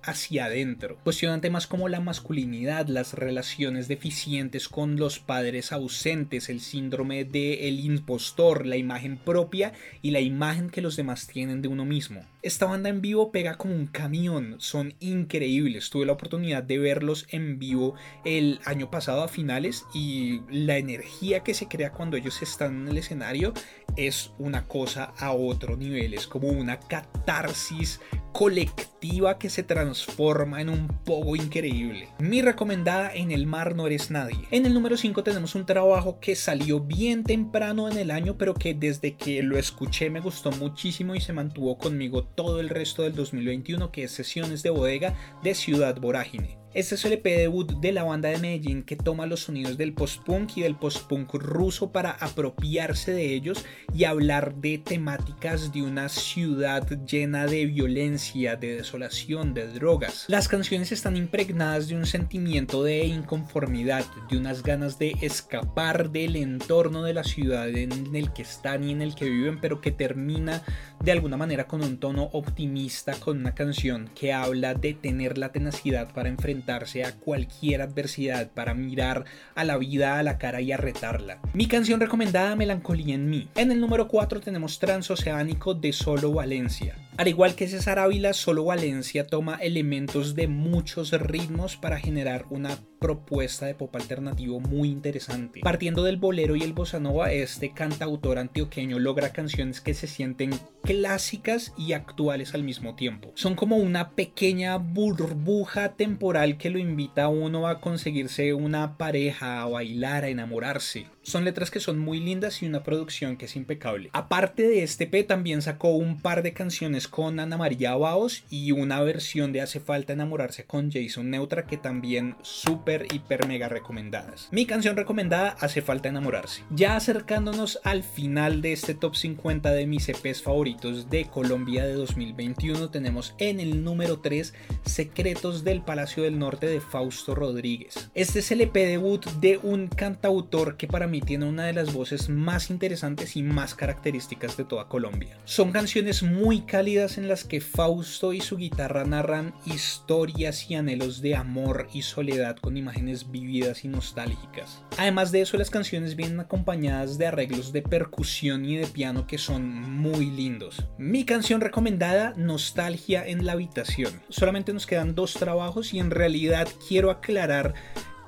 hacia 0.04 0.46
adentro. 0.46 0.98
Cuestionan 1.04 1.42
temas 1.42 1.68
como 1.68 1.90
la 1.90 2.00
masculinidad, 2.00 2.88
las 2.88 3.14
relaciones 3.14 3.88
deficientes 3.88 4.70
con 4.70 4.98
los 4.98 5.20
padres 5.20 5.72
ausentes, 5.72 6.50
el 6.50 6.62
síndrome 6.62 7.26
del 7.26 7.80
impostor, 7.80 8.66
la 8.66 8.78
imagen 8.78 9.18
propia 9.18 9.74
y 10.02 10.12
la 10.12 10.20
imagen 10.20 10.70
que 10.70 10.82
los 10.82 10.96
demás 10.96 11.28
tienen 11.28 11.62
de 11.62 11.68
uno 11.68 11.86
mismo. 11.86 12.24
Esta 12.48 12.66
banda 12.66 12.88
en 12.88 13.02
vivo 13.02 13.30
pega 13.30 13.58
como 13.58 13.76
un 13.76 13.88
camión, 13.88 14.56
son 14.60 14.94
increíbles. 15.02 15.90
Tuve 15.90 16.06
la 16.06 16.14
oportunidad 16.14 16.64
de 16.64 16.78
verlos 16.78 17.28
en 17.30 17.60
vivo 17.60 17.96
el 18.24 18.62
año 18.64 18.90
pasado 18.90 19.22
a 19.22 19.28
finales 19.28 19.84
y 19.94 20.40
la 20.50 20.78
energía 20.78 21.44
que 21.44 21.54
se 21.54 21.68
crea 21.68 21.92
cuando 21.92 22.16
ellos 22.16 22.42
están 22.42 22.84
en 22.84 22.88
el 22.88 23.00
escenario 23.00 23.54
es 23.98 24.32
una 24.38 24.66
cosa 24.66 25.12
a 25.18 25.34
otro 25.34 25.76
nivel, 25.76 26.14
es 26.14 26.26
como 26.26 26.48
una 26.48 26.80
catarsis 26.80 28.00
colectiva 28.32 29.40
que 29.40 29.50
se 29.50 29.64
transforma 29.64 30.62
en 30.62 30.70
un 30.70 30.88
poco 30.88 31.36
increíble. 31.36 32.10
Mi 32.20 32.44
recomendada 32.44 33.12
en 33.12 33.32
el 33.32 33.48
mar 33.48 33.76
no 33.76 33.88
eres 33.88 34.12
nadie. 34.12 34.38
En 34.52 34.68
el 34.68 34.76
número 34.76 34.96
5 34.96 35.24
tenemos 35.24 35.56
un 35.56 35.66
trabajo 35.66 36.20
que 36.20 36.36
salió 36.36 36.80
bien 36.80 37.24
temprano 37.24 37.90
en 37.90 37.98
el 37.98 38.12
año, 38.12 38.38
pero 38.38 38.54
que 38.54 38.76
desde 38.76 39.16
que 39.16 39.42
lo 39.42 39.58
escuché 39.58 40.12
me 40.12 40.20
gustó 40.20 40.52
muchísimo 40.52 41.16
y 41.16 41.22
se 41.22 41.34
mantuvo 41.34 41.80
conmigo 41.80 42.26
todo 42.38 42.60
el 42.60 42.70
resto 42.70 43.02
del 43.02 43.16
2021, 43.16 43.92
que 43.92 44.04
es 44.04 44.12
Sesiones 44.12 44.62
de 44.62 44.70
Bodega 44.70 45.16
de 45.42 45.56
Ciudad 45.56 46.00
Vorágine. 46.00 46.60
Este 46.78 46.94
es 46.94 47.06
el 47.06 47.14
EP 47.14 47.24
debut 47.24 47.72
de 47.80 47.92
la 47.92 48.04
banda 48.04 48.30
de 48.30 48.38
Medellín 48.38 48.84
que 48.84 48.96
toma 48.96 49.26
los 49.26 49.40
sonidos 49.40 49.80
del 49.80 49.94
post-punk 49.94 50.58
y 50.58 50.62
del 50.62 50.76
post-punk 50.76 51.34
ruso 51.34 51.92
para 51.92 52.12
apropiarse 52.12 53.14
de 53.14 53.34
ellos 53.34 53.66
y 53.96 54.04
hablar 54.04 54.54
de 54.54 54.78
temáticas 54.78 55.74
de 55.74 55.82
una 55.82 56.08
ciudad 56.08 56.88
llena 57.08 57.48
de 57.48 57.66
violencia, 57.66 58.58
de 58.58 58.76
desolación, 58.76 59.56
de 59.56 59.70
drogas. 59.70 60.26
Las 60.28 60.48
canciones 60.48 60.92
están 60.92 61.18
impregnadas 61.18 61.88
de 61.88 61.96
un 61.96 62.06
sentimiento 62.06 62.84
de 62.84 63.06
inconformidad, 63.06 64.06
de 64.30 64.38
unas 64.38 64.62
ganas 64.62 65.00
de 65.00 65.16
escapar 65.24 66.12
del 66.12 66.36
entorno 66.36 67.02
de 67.02 67.16
la 67.16 67.24
ciudad 67.24 67.70
en 67.70 68.16
el 68.16 68.32
que 68.34 68.44
están 68.44 68.84
y 68.84 68.92
en 68.92 69.02
el 69.02 69.16
que 69.16 69.26
viven, 69.26 69.60
pero 69.60 69.82
que 69.82 69.90
termina 69.90 70.62
de 71.04 71.12
alguna 71.12 71.38
manera 71.38 71.66
con 71.66 71.84
un 71.84 71.98
tono 71.98 72.30
optimista, 72.34 73.14
con 73.20 73.40
una 73.40 73.56
canción 73.56 74.12
que 74.14 74.32
habla 74.32 74.76
de 74.76 74.94
tener 74.94 75.40
la 75.40 75.52
tenacidad 75.52 76.14
para 76.14 76.30
enfrentar 76.30 76.67
a 76.70 77.16
cualquier 77.20 77.82
adversidad, 77.82 78.52
para 78.52 78.74
mirar 78.74 79.24
a 79.56 79.64
la 79.64 79.78
vida 79.78 80.20
a 80.20 80.24
la 80.24 80.38
cara 80.38 80.60
y 80.60 80.72
a 80.72 80.78
retarla. 80.78 81.40
Mi 81.54 81.68
canción 81.68 82.00
recomendada, 82.00 82.56
Melancolía 82.56 83.16
en 83.16 83.30
mí. 83.30 83.48
En 83.56 83.72
el 83.72 83.80
número 83.80 84.08
4 84.08 84.42
tenemos 84.42 84.80
Transoceánico 84.80 85.74
de 85.74 85.94
Solo 85.94 86.34
Valencia. 86.34 86.96
Al 87.18 87.30
igual 87.30 87.56
que 87.56 87.68
César 87.68 88.00
Ávila, 88.00 88.34
Solo 88.34 88.66
Valencia 88.66 89.26
toma 89.26 89.56
elementos 89.56 90.36
de 90.36 90.48
muchos 90.48 91.12
ritmos 91.14 91.78
para 91.78 92.00
generar 92.00 92.46
una 92.50 92.78
propuesta 93.00 93.66
de 93.66 93.76
pop 93.76 93.96
alternativo 93.96 94.60
muy 94.60 94.90
interesante. 94.90 95.62
Partiendo 95.62 96.04
del 96.04 96.18
bolero 96.18 96.56
y 96.56 96.64
el 96.64 96.74
bossa 96.74 97.00
nova, 97.00 97.32
este 97.32 97.74
cantautor 97.74 98.40
antioqueño 98.40 99.00
logra 99.00 99.32
canciones 99.32 99.82
que 99.82 99.94
se 99.94 100.08
sienten 100.08 100.52
clásicas 100.84 101.74
y 101.78 101.94
actuales 101.94 102.54
al 102.54 102.64
mismo 102.64 102.96
tiempo. 102.96 103.32
Son 103.36 103.56
como 103.56 103.78
una 103.78 104.12
pequeña 104.12 104.78
burbuja 104.78 105.94
temporal 105.94 106.58
que 106.58 106.70
lo 106.70 106.80
invita 106.80 107.26
a 107.26 107.30
uno 107.30 107.68
a 107.68 107.82
conseguirse 107.82 108.54
una 108.54 108.98
pareja, 108.98 109.62
a 109.62 109.66
bailar, 109.68 110.24
a 110.24 110.30
enamorarse. 110.30 111.08
Son 111.28 111.44
letras 111.44 111.72
que 111.72 111.82
son 111.82 112.00
muy 112.00 112.22
lindas 112.22 112.64
y 112.64 112.68
una 112.68 112.84
producción 112.84 113.36
que 113.36 113.48
es 113.48 113.58
impecable. 113.58 114.10
Aparte 114.14 114.64
de 114.66 114.84
este 114.84 115.08
P, 115.08 115.26
también 115.26 115.62
sacó 115.62 115.90
un 115.90 116.22
par 116.22 116.42
de 116.42 116.54
canciones 116.54 117.10
con 117.10 117.42
Ana 117.42 117.58
María 117.58 117.98
Baos 117.98 118.46
y 118.50 118.72
una 118.72 119.02
versión 119.02 119.52
de 119.52 119.60
Hace 119.60 119.82
falta 119.82 120.14
enamorarse 120.14 120.64
con 120.64 120.90
Jason 120.90 121.30
Neutra 121.30 121.66
que 121.66 121.76
también 121.76 122.38
súper, 122.44 123.14
hiper, 123.14 123.46
mega 123.46 123.68
recomendadas. 123.68 124.48
Mi 124.52 124.66
canción 124.66 124.96
recomendada, 124.96 125.58
Hace 125.60 125.82
falta 125.82 126.08
enamorarse. 126.08 126.64
Ya 126.70 126.96
acercándonos 126.96 127.82
al 127.84 128.04
final 128.04 128.62
de 128.62 128.72
este 128.72 128.94
top 128.94 129.18
50 129.18 129.72
de 129.72 129.86
mis 129.86 130.08
EPs 130.08 130.42
favoritos 130.42 131.10
de 131.10 131.26
Colombia 131.26 131.86
de 131.86 131.96
2021, 131.96 132.90
tenemos 132.90 133.36
en 133.38 133.60
el 133.60 133.84
número 133.84 134.22
3 134.22 134.54
Secretos 134.86 135.66
del 135.66 135.82
Palacio 135.82 136.24
del 136.24 136.40
Norte 136.40 136.68
de 136.68 136.80
Fausto 136.80 137.36
Rodríguez. 137.36 138.12
Este 138.14 138.40
es 138.40 138.50
el 138.54 138.62
EP 138.62 138.74
debut 138.74 139.26
de 139.42 139.58
un 139.58 139.90
cantautor 139.90 140.78
que 140.78 140.88
para 140.88 141.06
mí 141.06 141.17
tiene 141.22 141.46
una 141.46 141.66
de 141.66 141.74
las 141.74 141.94
voces 141.94 142.30
más 142.30 142.70
interesantes 142.70 143.36
y 143.36 143.44
más 143.44 143.76
características 143.76 144.58
de 144.58 144.64
toda 144.64 144.88
Colombia. 144.88 145.38
Son 145.46 145.72
canciones 145.72 146.24
muy 146.24 146.62
cálidas 146.62 147.18
en 147.18 147.28
las 147.28 147.44
que 147.44 147.62
Fausto 147.62 148.34
y 148.34 148.42
su 148.42 148.58
guitarra 148.58 149.06
narran 149.06 149.54
historias 149.66 150.70
y 150.70 150.76
anhelos 150.76 151.22
de 151.22 151.36
amor 151.36 151.88
y 151.94 152.02
soledad 152.02 152.58
con 152.58 152.78
imágenes 152.78 153.32
vividas 153.32 153.84
y 153.86 153.88
nostálgicas. 153.88 154.84
Además 154.98 155.32
de 155.32 155.42
eso, 155.42 155.58
las 155.58 155.70
canciones 155.70 156.16
vienen 156.16 156.40
acompañadas 156.40 157.18
de 157.18 157.28
arreglos 157.28 157.74
de 157.74 157.82
percusión 157.82 158.66
y 158.66 158.78
de 158.78 158.88
piano 158.88 159.28
que 159.28 159.38
son 159.38 159.82
muy 159.82 160.30
lindos. 160.32 160.86
Mi 160.98 161.26
canción 161.26 161.62
recomendada, 161.62 162.34
Nostalgia 162.38 163.26
en 163.26 163.46
la 163.46 163.54
habitación. 163.54 164.22
Solamente 164.30 164.74
nos 164.74 164.86
quedan 164.86 165.16
dos 165.16 165.34
trabajos 165.34 165.94
y 165.94 166.00
en 166.00 166.12
realidad 166.12 166.68
quiero 166.88 167.12
aclarar 167.12 167.74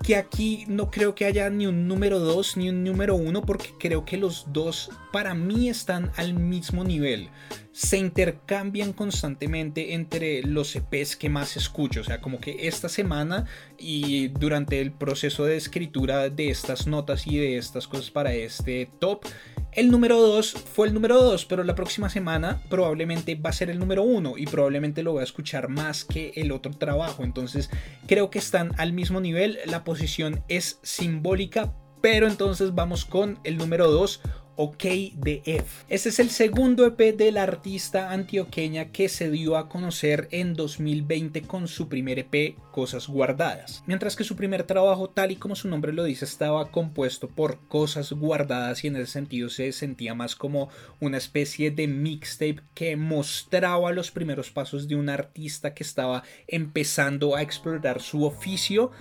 que 0.10 0.15
aquí 0.15 0.65
no 0.67 0.89
creo 0.89 1.13
que 1.13 1.26
haya 1.26 1.52
ni 1.52 1.67
un 1.67 1.88
número 1.88 2.17
2 2.17 2.58
ni 2.58 2.69
un 2.69 2.84
número 2.84 3.13
1 3.13 3.43
porque 3.43 3.76
creo 3.78 4.06
que 4.06 4.17
los 4.17 4.52
dos 4.52 4.89
para 5.13 5.36
mí 5.36 5.69
están 5.69 6.12
al 6.15 6.34
mismo 6.34 6.84
nivel. 6.84 7.30
Se 7.74 8.00
intercambian 8.00 8.91
constantemente 8.91 9.93
entre 9.93 10.41
los 10.41 10.76
EPs 10.76 11.15
que 11.15 11.30
más 11.30 11.56
escucho. 11.58 12.02
O 12.02 12.04
sea, 12.04 12.22
como 12.22 12.39
que 12.39 12.67
esta 12.67 12.89
semana 12.89 13.45
y 13.78 14.30
durante 14.30 14.82
el 14.82 14.91
proceso 14.91 15.45
de 15.45 15.58
escritura 15.58 16.32
de 16.32 16.50
estas 16.50 16.88
notas 16.88 17.28
y 17.28 17.38
de 17.38 17.58
estas 17.60 17.88
cosas 17.88 18.10
para 18.10 18.34
este 18.34 18.89
top, 18.98 19.24
el 19.71 19.91
número 19.91 20.19
2 20.19 20.51
fue 20.73 20.88
el 20.88 20.93
número 20.93 21.21
2, 21.21 21.45
pero 21.45 21.63
la 21.63 21.75
próxima 21.75 22.10
semana 22.10 22.62
probablemente 22.69 23.36
va 23.36 23.51
a 23.51 23.53
ser 23.53 23.69
el 23.69 23.79
número 23.79 24.03
1 24.03 24.38
y 24.38 24.45
probablemente 24.45 25.03
lo 25.03 25.13
voy 25.13 25.21
a 25.21 25.25
escuchar 25.25 25.69
más 25.69 26.03
que 26.05 26.32
el 26.36 26.51
otro 26.51 26.73
trabajo. 26.73 27.23
Entonces 27.23 27.69
creo 28.08 28.29
que 28.29 28.39
están 28.39 28.71
al 28.77 28.93
mismo 28.93 29.21
nivel. 29.21 29.60
La 29.65 29.84
posición 29.84 30.43
es 30.47 30.79
simbólica, 30.82 31.73
pero 32.01 32.27
entonces 32.27 32.73
vamos 32.73 33.05
con 33.05 33.39
el 33.43 33.58
número 33.58 33.91
2 33.91 34.21
OK 34.62 34.84
de 35.15 35.41
F. 35.45 35.86
Este 35.88 36.10
es 36.10 36.19
el 36.19 36.30
segundo 36.30 36.86
EP 36.86 37.15
de 37.15 37.32
la 37.32 37.43
artista 37.43 38.12
antioqueña 38.12 38.91
que 38.91 39.08
se 39.08 39.32
dio 39.32 39.56
a 39.56 39.69
conocer 39.69 40.28
en 40.32 40.54
2020 40.54 41.43
con 41.43 41.69
su 41.69 41.88
primer 41.88 42.19
EP 42.19 42.58
Cosas 42.74 43.08
Guardadas. 43.08 43.86
Mientras 43.88 44.17
que 44.17 44.26
su 44.26 44.36
primer 44.36 44.63
trabajo, 44.63 45.10
tal 45.10 45.32
y 45.32 45.38
como 45.38 45.56
su 45.56 45.69
nombre 45.69 45.93
lo 45.93 46.04
dice, 46.04 46.26
estaba 46.26 46.72
compuesto 46.72 47.30
por 47.30 47.69
cosas 47.69 48.12
guardadas 48.12 48.84
y 48.84 48.88
en 48.88 48.98
ese 48.98 49.13
sentido 49.13 49.48
se 49.48 49.72
sentía 49.72 50.13
más 50.13 50.36
como 50.36 50.67
una 51.00 51.15
especie 51.15 51.72
de 51.72 51.88
mixtape 51.88 52.60
que 52.74 52.98
mostraba 52.98 53.93
los 53.93 54.12
primeros 54.12 54.52
pasos 54.52 54.89
de 54.89 54.98
un 54.98 55.08
artista 55.08 55.74
que 55.74 55.84
estaba 55.84 56.24
empezando 56.48 57.34
a 57.34 57.41
explorar 57.43 58.02
su 58.02 58.26
oficio 58.26 58.91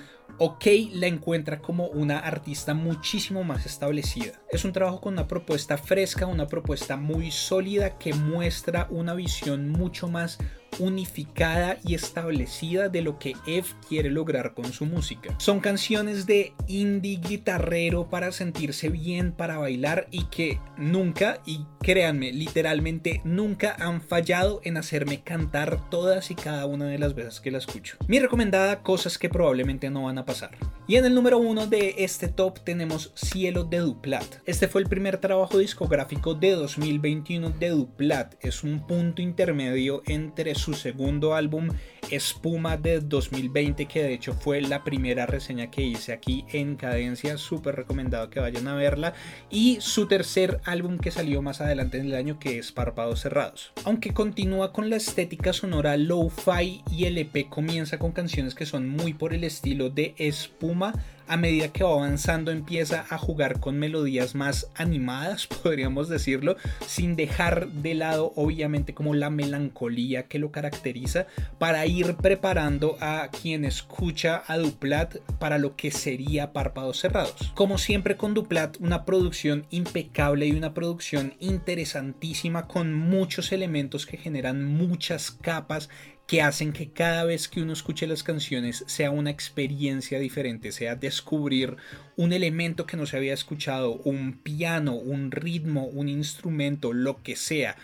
OK 0.40 0.66
la 0.92 1.08
encuentra 1.08 1.60
como 1.60 1.86
una 1.86 2.20
artista 2.20 2.72
muchísimo 2.72 3.42
más 3.42 3.66
establecida. 3.66 4.32
Es 4.50 4.64
un 4.64 4.72
trabajo 4.72 5.00
con 5.00 5.14
una 5.14 5.26
propuesta 5.26 5.76
fresca, 5.76 6.26
una 6.26 6.46
propuesta 6.46 6.96
muy 6.96 7.32
sólida 7.32 7.98
que 7.98 8.14
muestra 8.14 8.86
una 8.90 9.14
visión 9.14 9.68
mucho 9.68 10.06
más 10.06 10.38
unificada 10.78 11.78
y 11.84 11.94
establecida 11.94 12.88
de 12.88 13.02
lo 13.02 13.18
que 13.18 13.34
F 13.46 13.74
quiere 13.88 14.10
lograr 14.10 14.54
con 14.54 14.72
su 14.72 14.86
música. 14.86 15.34
Son 15.38 15.60
canciones 15.60 16.26
de 16.26 16.52
indie 16.66 17.16
guitarrero 17.16 18.08
para 18.08 18.32
sentirse 18.32 18.88
bien, 18.88 19.32
para 19.32 19.58
bailar 19.58 20.06
y 20.10 20.24
que 20.24 20.60
nunca, 20.76 21.40
y 21.46 21.64
créanme, 21.80 22.32
literalmente 22.32 23.20
nunca 23.24 23.76
han 23.78 24.00
fallado 24.00 24.60
en 24.64 24.76
hacerme 24.76 25.22
cantar 25.22 25.88
todas 25.90 26.30
y 26.30 26.34
cada 26.34 26.66
una 26.66 26.86
de 26.86 26.98
las 26.98 27.14
veces 27.14 27.40
que 27.40 27.50
la 27.50 27.58
escucho. 27.58 27.96
Mi 28.06 28.18
recomendada, 28.18 28.82
cosas 28.82 29.18
que 29.18 29.28
probablemente 29.28 29.90
no 29.90 30.04
van 30.04 30.18
a 30.18 30.24
pasar. 30.24 30.50
Y 30.90 30.96
en 30.96 31.04
el 31.04 31.14
número 31.14 31.36
uno 31.36 31.66
de 31.66 31.96
este 31.98 32.28
top 32.28 32.60
tenemos 32.60 33.12
Cielo 33.14 33.64
de 33.64 33.80
Duplat. 33.80 34.24
Este 34.46 34.68
fue 34.68 34.80
el 34.80 34.88
primer 34.88 35.18
trabajo 35.18 35.58
discográfico 35.58 36.32
de 36.32 36.52
2021 36.52 37.50
de 37.50 37.68
Duplat. 37.68 38.42
Es 38.42 38.64
un 38.64 38.86
punto 38.86 39.20
intermedio 39.20 40.02
entre 40.06 40.54
su 40.54 40.72
segundo 40.72 41.34
álbum 41.34 41.68
Espuma 42.10 42.76
de 42.76 43.00
2020, 43.00 43.86
que 43.86 44.02
de 44.02 44.14
hecho 44.14 44.34
fue 44.34 44.60
la 44.60 44.84
primera 44.84 45.26
reseña 45.26 45.70
que 45.70 45.82
hice 45.82 46.12
aquí 46.12 46.44
en 46.52 46.76
Cadencia, 46.76 47.36
súper 47.38 47.76
recomendado 47.76 48.30
que 48.30 48.40
vayan 48.40 48.68
a 48.68 48.74
verla, 48.74 49.14
y 49.50 49.78
su 49.80 50.06
tercer 50.06 50.60
álbum 50.64 50.98
que 50.98 51.10
salió 51.10 51.42
más 51.42 51.60
adelante 51.60 51.98
en 51.98 52.06
el 52.06 52.14
año, 52.14 52.38
que 52.38 52.58
es 52.58 52.72
Párpados 52.72 53.20
Cerrados. 53.20 53.72
Aunque 53.84 54.12
continúa 54.12 54.72
con 54.72 54.90
la 54.90 54.96
estética 54.96 55.52
sonora 55.52 55.96
low-fi 55.96 56.82
y 56.90 57.04
el 57.04 57.18
EP 57.18 57.48
comienza 57.48 57.98
con 57.98 58.12
canciones 58.12 58.54
que 58.54 58.66
son 58.66 58.88
muy 58.88 59.14
por 59.14 59.34
el 59.34 59.44
estilo 59.44 59.90
de 59.90 60.14
Espuma, 60.18 60.92
a 61.28 61.36
medida 61.36 61.68
que 61.68 61.84
va 61.84 61.92
avanzando 61.92 62.50
empieza 62.50 63.06
a 63.10 63.18
jugar 63.18 63.60
con 63.60 63.78
melodías 63.78 64.34
más 64.34 64.70
animadas, 64.74 65.46
podríamos 65.62 66.08
decirlo, 66.08 66.56
sin 66.86 67.16
dejar 67.16 67.68
de 67.68 67.94
lado 67.94 68.32
obviamente 68.36 68.94
como 68.94 69.14
la 69.14 69.30
melancolía 69.30 70.24
que 70.24 70.38
lo 70.38 70.50
caracteriza 70.50 71.26
para 71.58 71.86
ir 71.86 72.16
preparando 72.16 72.96
a 73.00 73.28
quien 73.30 73.64
escucha 73.64 74.42
a 74.46 74.58
Duplat 74.58 75.16
para 75.38 75.58
lo 75.58 75.76
que 75.76 75.90
sería 75.90 76.52
Párpados 76.52 77.00
Cerrados. 77.00 77.52
Como 77.54 77.78
siempre 77.78 78.16
con 78.16 78.34
Duplat, 78.34 78.76
una 78.80 79.04
producción 79.04 79.66
impecable 79.70 80.46
y 80.46 80.52
una 80.52 80.74
producción 80.74 81.34
interesantísima 81.40 82.66
con 82.66 82.94
muchos 82.94 83.52
elementos 83.52 84.06
que 84.06 84.16
generan 84.16 84.64
muchas 84.64 85.30
capas 85.30 85.88
que 86.28 86.42
hacen 86.42 86.72
que 86.72 86.90
cada 86.90 87.24
vez 87.24 87.48
que 87.48 87.62
uno 87.62 87.72
escuche 87.72 88.06
las 88.06 88.22
canciones 88.22 88.84
sea 88.86 89.10
una 89.10 89.30
experiencia 89.30 90.20
diferente, 90.20 90.70
sea 90.72 90.94
descubrir 90.94 91.76
un 92.16 92.34
elemento 92.34 92.84
que 92.86 92.98
no 92.98 93.06
se 93.06 93.16
había 93.16 93.32
escuchado, 93.32 93.94
un 94.04 94.34
piano, 94.34 94.94
un 94.94 95.30
ritmo, 95.30 95.86
un 95.86 96.08
instrumento, 96.08 96.92
lo 96.92 97.22
que 97.22 97.34
sea 97.34 97.76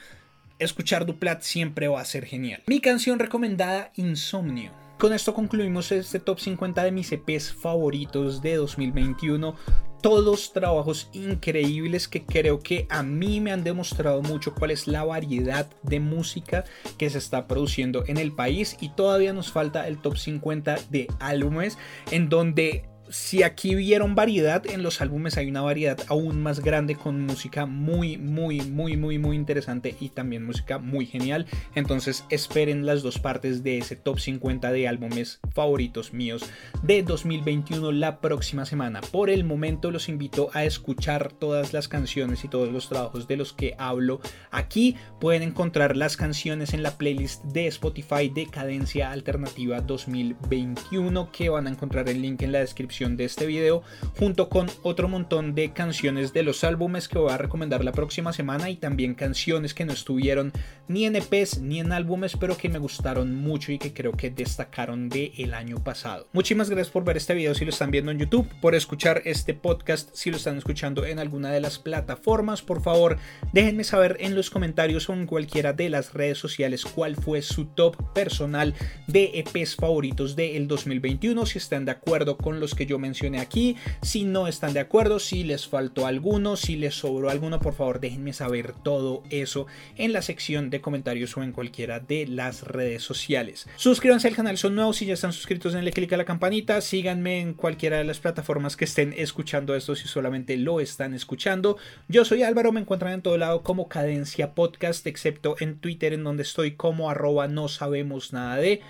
escuchar 0.59 1.07
Duplat 1.07 1.43
siempre 1.43 1.89
va 1.89 2.01
a 2.01 2.05
ser 2.05 2.27
genial. 2.27 2.63
Mi 2.67 2.81
canción 2.81 3.19
recomendada, 3.19 3.93
Insomnio. 3.97 4.73
Con 4.99 5.13
esto 5.13 5.35
concluimos 5.35 5.91
este 5.91 6.21
top 6.21 6.39
50 6.39 6.85
de 6.85 6.93
mis 6.93 7.11
EPs 7.13 7.53
favoritos 7.53 8.43
de 8.43 8.57
2021 8.57 9.57
todos 10.05 10.53
trabajos 10.53 11.09
increíbles 11.15 12.09
que 12.09 12.27
creo 12.27 12.59
que 12.59 12.87
a 12.91 13.03
mí 13.03 13.41
me 13.41 13.53
han 13.53 13.65
demostrado 13.65 14.21
mucho 14.21 14.55
cuál 14.55 14.71
es 14.71 14.87
la 14.87 15.03
variedad 15.03 15.67
de 15.83 15.99
música 15.99 16.65
que 16.99 17.09
se 17.09 17.17
está 17.17 17.47
produciendo 17.47 18.05
en 18.07 18.19
el 18.19 18.31
país. 18.31 18.77
Y 18.83 18.91
todavía 18.91 19.33
nos 19.33 19.51
falta 19.51 19.89
el 19.89 19.97
top 19.97 20.19
50 20.19 20.77
de 20.91 21.07
álbumes 21.21 21.79
en 22.11 22.29
donde 22.29 22.85
si 23.11 23.43
aquí 23.43 23.75
vieron 23.75 24.15
variedad 24.15 24.67
en 24.67 24.83
los 24.83 25.01
álbumes, 25.01 25.37
hay 25.37 25.49
una 25.49 25.61
variedad 25.61 25.99
aún 26.09 26.43
más 26.43 26.61
grande 26.61 26.95
con 26.95 27.21
música 27.21 27.67
muy, 27.67 28.17
muy, 28.17 28.61
muy, 28.63 28.97
muy, 28.97 29.19
muy 29.19 29.37
interesante 29.37 29.95
y 30.01 30.09
también 30.09 30.45
música 30.45 30.79
muy 30.79 31.07
genial. 31.07 31.47
Entonces 31.75 32.25
esperen 32.31 32.87
las 32.87 33.03
dos 33.03 33.19
partes 33.19 33.63
de 33.63 33.79
ese 33.79 33.97
top 33.97 34.19
50 34.19 34.73
de 34.73 34.89
álbumes 34.89 35.41
favoritos 35.53 36.13
míos 36.13 36.45
de 36.83 37.03
2021 37.03 37.93
la 37.93 38.21
próxima 38.21 38.65
semana. 38.65 39.01
Por 39.01 39.31
el 39.31 39.45
momento 39.45 39.91
los 39.91 40.09
invito 40.09 40.51
a 40.55 40.65
escuchar 40.65 41.33
todas 41.33 41.73
las 41.73 41.89
canciones 41.89 42.45
y 42.45 42.49
todos 42.49 42.73
los 42.73 42.89
trabajos 42.89 43.29
de 43.29 43.37
los 43.37 43.53
que 43.53 43.75
hablo 43.79 44.21
aquí. 44.51 44.97
Pueden 45.21 45.43
encontrar 45.43 45.97
las 45.97 46.17
canciones 46.17 46.75
en 46.75 46.83
la 46.83 46.97
playlist 46.97 47.45
de 47.45 47.67
Spotify 47.67 48.31
de 48.35 48.47
Cadencia 48.47 49.11
Alternativa 49.11 49.81
2021 49.81 51.31
que 51.33 51.49
van 51.49 51.67
a 51.67 51.71
encontrar 51.71 52.09
el 52.09 52.23
link 52.23 52.43
en 52.43 52.53
la 52.53 52.61
descripción 52.61 52.94
de 52.95 53.25
este 53.25 53.47
video 53.47 53.83
junto 54.17 54.49
con 54.49 54.71
otro 54.85 55.09
montón 55.09 55.57
de 55.57 55.73
canciones 55.73 56.33
de 56.33 56.45
los 56.45 56.63
álbumes 56.63 57.09
que 57.09 57.19
voy 57.19 57.33
a 57.33 57.39
recomendar 57.39 57.85
la 57.85 57.91
próxima 57.91 58.33
semana 58.33 58.71
y 58.71 58.77
también 58.77 59.15
canciones 59.15 59.75
que 59.75 59.85
no 59.85 59.93
estuvieron 59.93 60.53
ni 60.87 61.05
en 61.05 61.17
EPs 61.17 61.59
ni 61.59 61.81
en 61.81 61.91
álbumes 61.91 62.37
pero 62.37 62.57
que 62.57 62.69
me 62.69 62.79
gustaron 62.79 63.35
mucho 63.35 63.73
y 63.73 63.79
que 63.79 63.93
creo 63.93 64.13
que 64.13 64.31
destacaron 64.31 65.09
de 65.09 65.33
el 65.39 65.55
año 65.55 65.83
pasado. 65.83 66.29
Muchísimas 66.33 66.71
gracias 66.71 66.91
por 66.93 67.03
ver 67.03 67.17
este 67.17 67.35
video 67.35 67.53
si 67.57 67.65
lo 67.65 67.71
están 67.71 67.91
viendo 67.91 68.13
en 68.13 68.21
YouTube, 68.21 68.49
por 68.61 68.77
escuchar 68.77 69.23
este 69.25 69.55
podcast 69.55 70.11
si 70.15 70.31
lo 70.31 70.37
están 70.37 70.57
escuchando 70.57 71.05
en 71.05 71.19
alguna 71.19 71.51
de 71.51 71.61
las 71.61 71.81
plataformas. 71.81 72.63
Por 72.63 72.81
favor, 72.81 73.19
déjenme 73.53 73.83
saber 73.83 74.19
en 74.21 74.37
los 74.37 74.51
comentarios 74.51 75.09
o 75.09 75.15
en 75.15 75.27
cualquiera 75.27 75.73
de 75.73 75.89
las 75.89 76.15
redes 76.15 76.39
sociales 76.39 76.85
cuál 76.85 77.17
fue 77.17 77.43
su 77.43 77.65
top 77.65 77.97
personal 78.13 78.73
de 79.09 79.33
EPs 79.35 79.75
favoritos 79.75 80.37
del 80.37 80.69
2021, 80.69 81.45
si 81.47 81.59
están 81.59 81.85
de 81.85 81.91
acuerdo 81.91 82.37
con 82.37 82.61
los 82.61 82.77
que 82.77 82.84
yo 82.87 82.99
mencioné 82.99 83.41
aquí. 83.41 83.77
Si 84.03 84.25
no 84.25 84.49
están 84.49 84.73
de 84.73 84.81
acuerdo, 84.81 85.19
si 85.19 85.45
les 85.45 85.67
faltó 85.67 86.07
alguno, 86.07 86.57
si 86.57 86.77
les 86.77 86.95
sobró 86.95 87.31
alguno, 87.31 87.61
por 87.61 87.75
favor 87.75 88.01
déjenme 88.01 88.33
saber 88.33 88.73
todo 88.73 89.23
eso 89.31 89.67
en 89.97 90.13
la 90.13 90.23
sección 90.23 90.71
de 90.71 90.81
comentarios 90.81 91.37
o 91.37 91.43
en 91.43 91.53
cualquiera 91.53 92.01
de 92.01 92.27
las 92.27 92.63
redes 92.63 93.03
sociales. 93.03 93.67
Suscríbanse 93.77 94.29
al 94.29 94.37
canal, 94.37 94.59
son 94.59 94.75
nuevos, 94.75 94.97
si 94.97 95.07
ya 95.07 95.15
están 95.15 95.33
suscritos 95.33 95.73
denle 95.73 95.93
click 95.93 96.13
a 96.13 96.17
la 96.17 96.25
campanita, 96.25 96.81
síganme 96.81 97.41
en 97.41 97.55
cualquiera 97.55 97.99
de 97.99 98.05
las 98.05 98.21
plataformas 98.21 98.77
que 98.77 98.85
estén 98.85 99.15
escuchando 99.17 99.75
esto 99.75 99.95
si 99.95 100.09
solamente 100.09 100.57
lo 100.57 100.81
están 100.81 101.15
escuchando. 101.15 101.77
Yo 102.09 102.25
soy 102.25 102.43
Álvaro, 102.43 102.73
me 102.73 102.81
encuentran 102.81 103.13
en 103.13 103.23
todo 103.23 103.39
lado 103.39 103.63
como 103.63 103.89
Cadencia 103.89 104.55
Podcast, 104.55 105.07
excepto 105.07 105.57
en 105.61 105.79
Twitter 105.79 106.13
en 106.13 106.25
donde 106.25 106.43
estoy 106.43 106.73
como 106.73 107.11
arroba 107.11 107.49
no 107.49 107.69
sabemos 107.69 108.33
nada 108.33 108.57
de. 108.57 108.81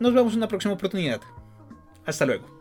Nos 0.00 0.14
vemos 0.14 0.32
en 0.32 0.38
una 0.38 0.48
próxima 0.48 0.74
oportunidad. 0.74 1.20
Hasta 2.04 2.26
luego. 2.26 2.54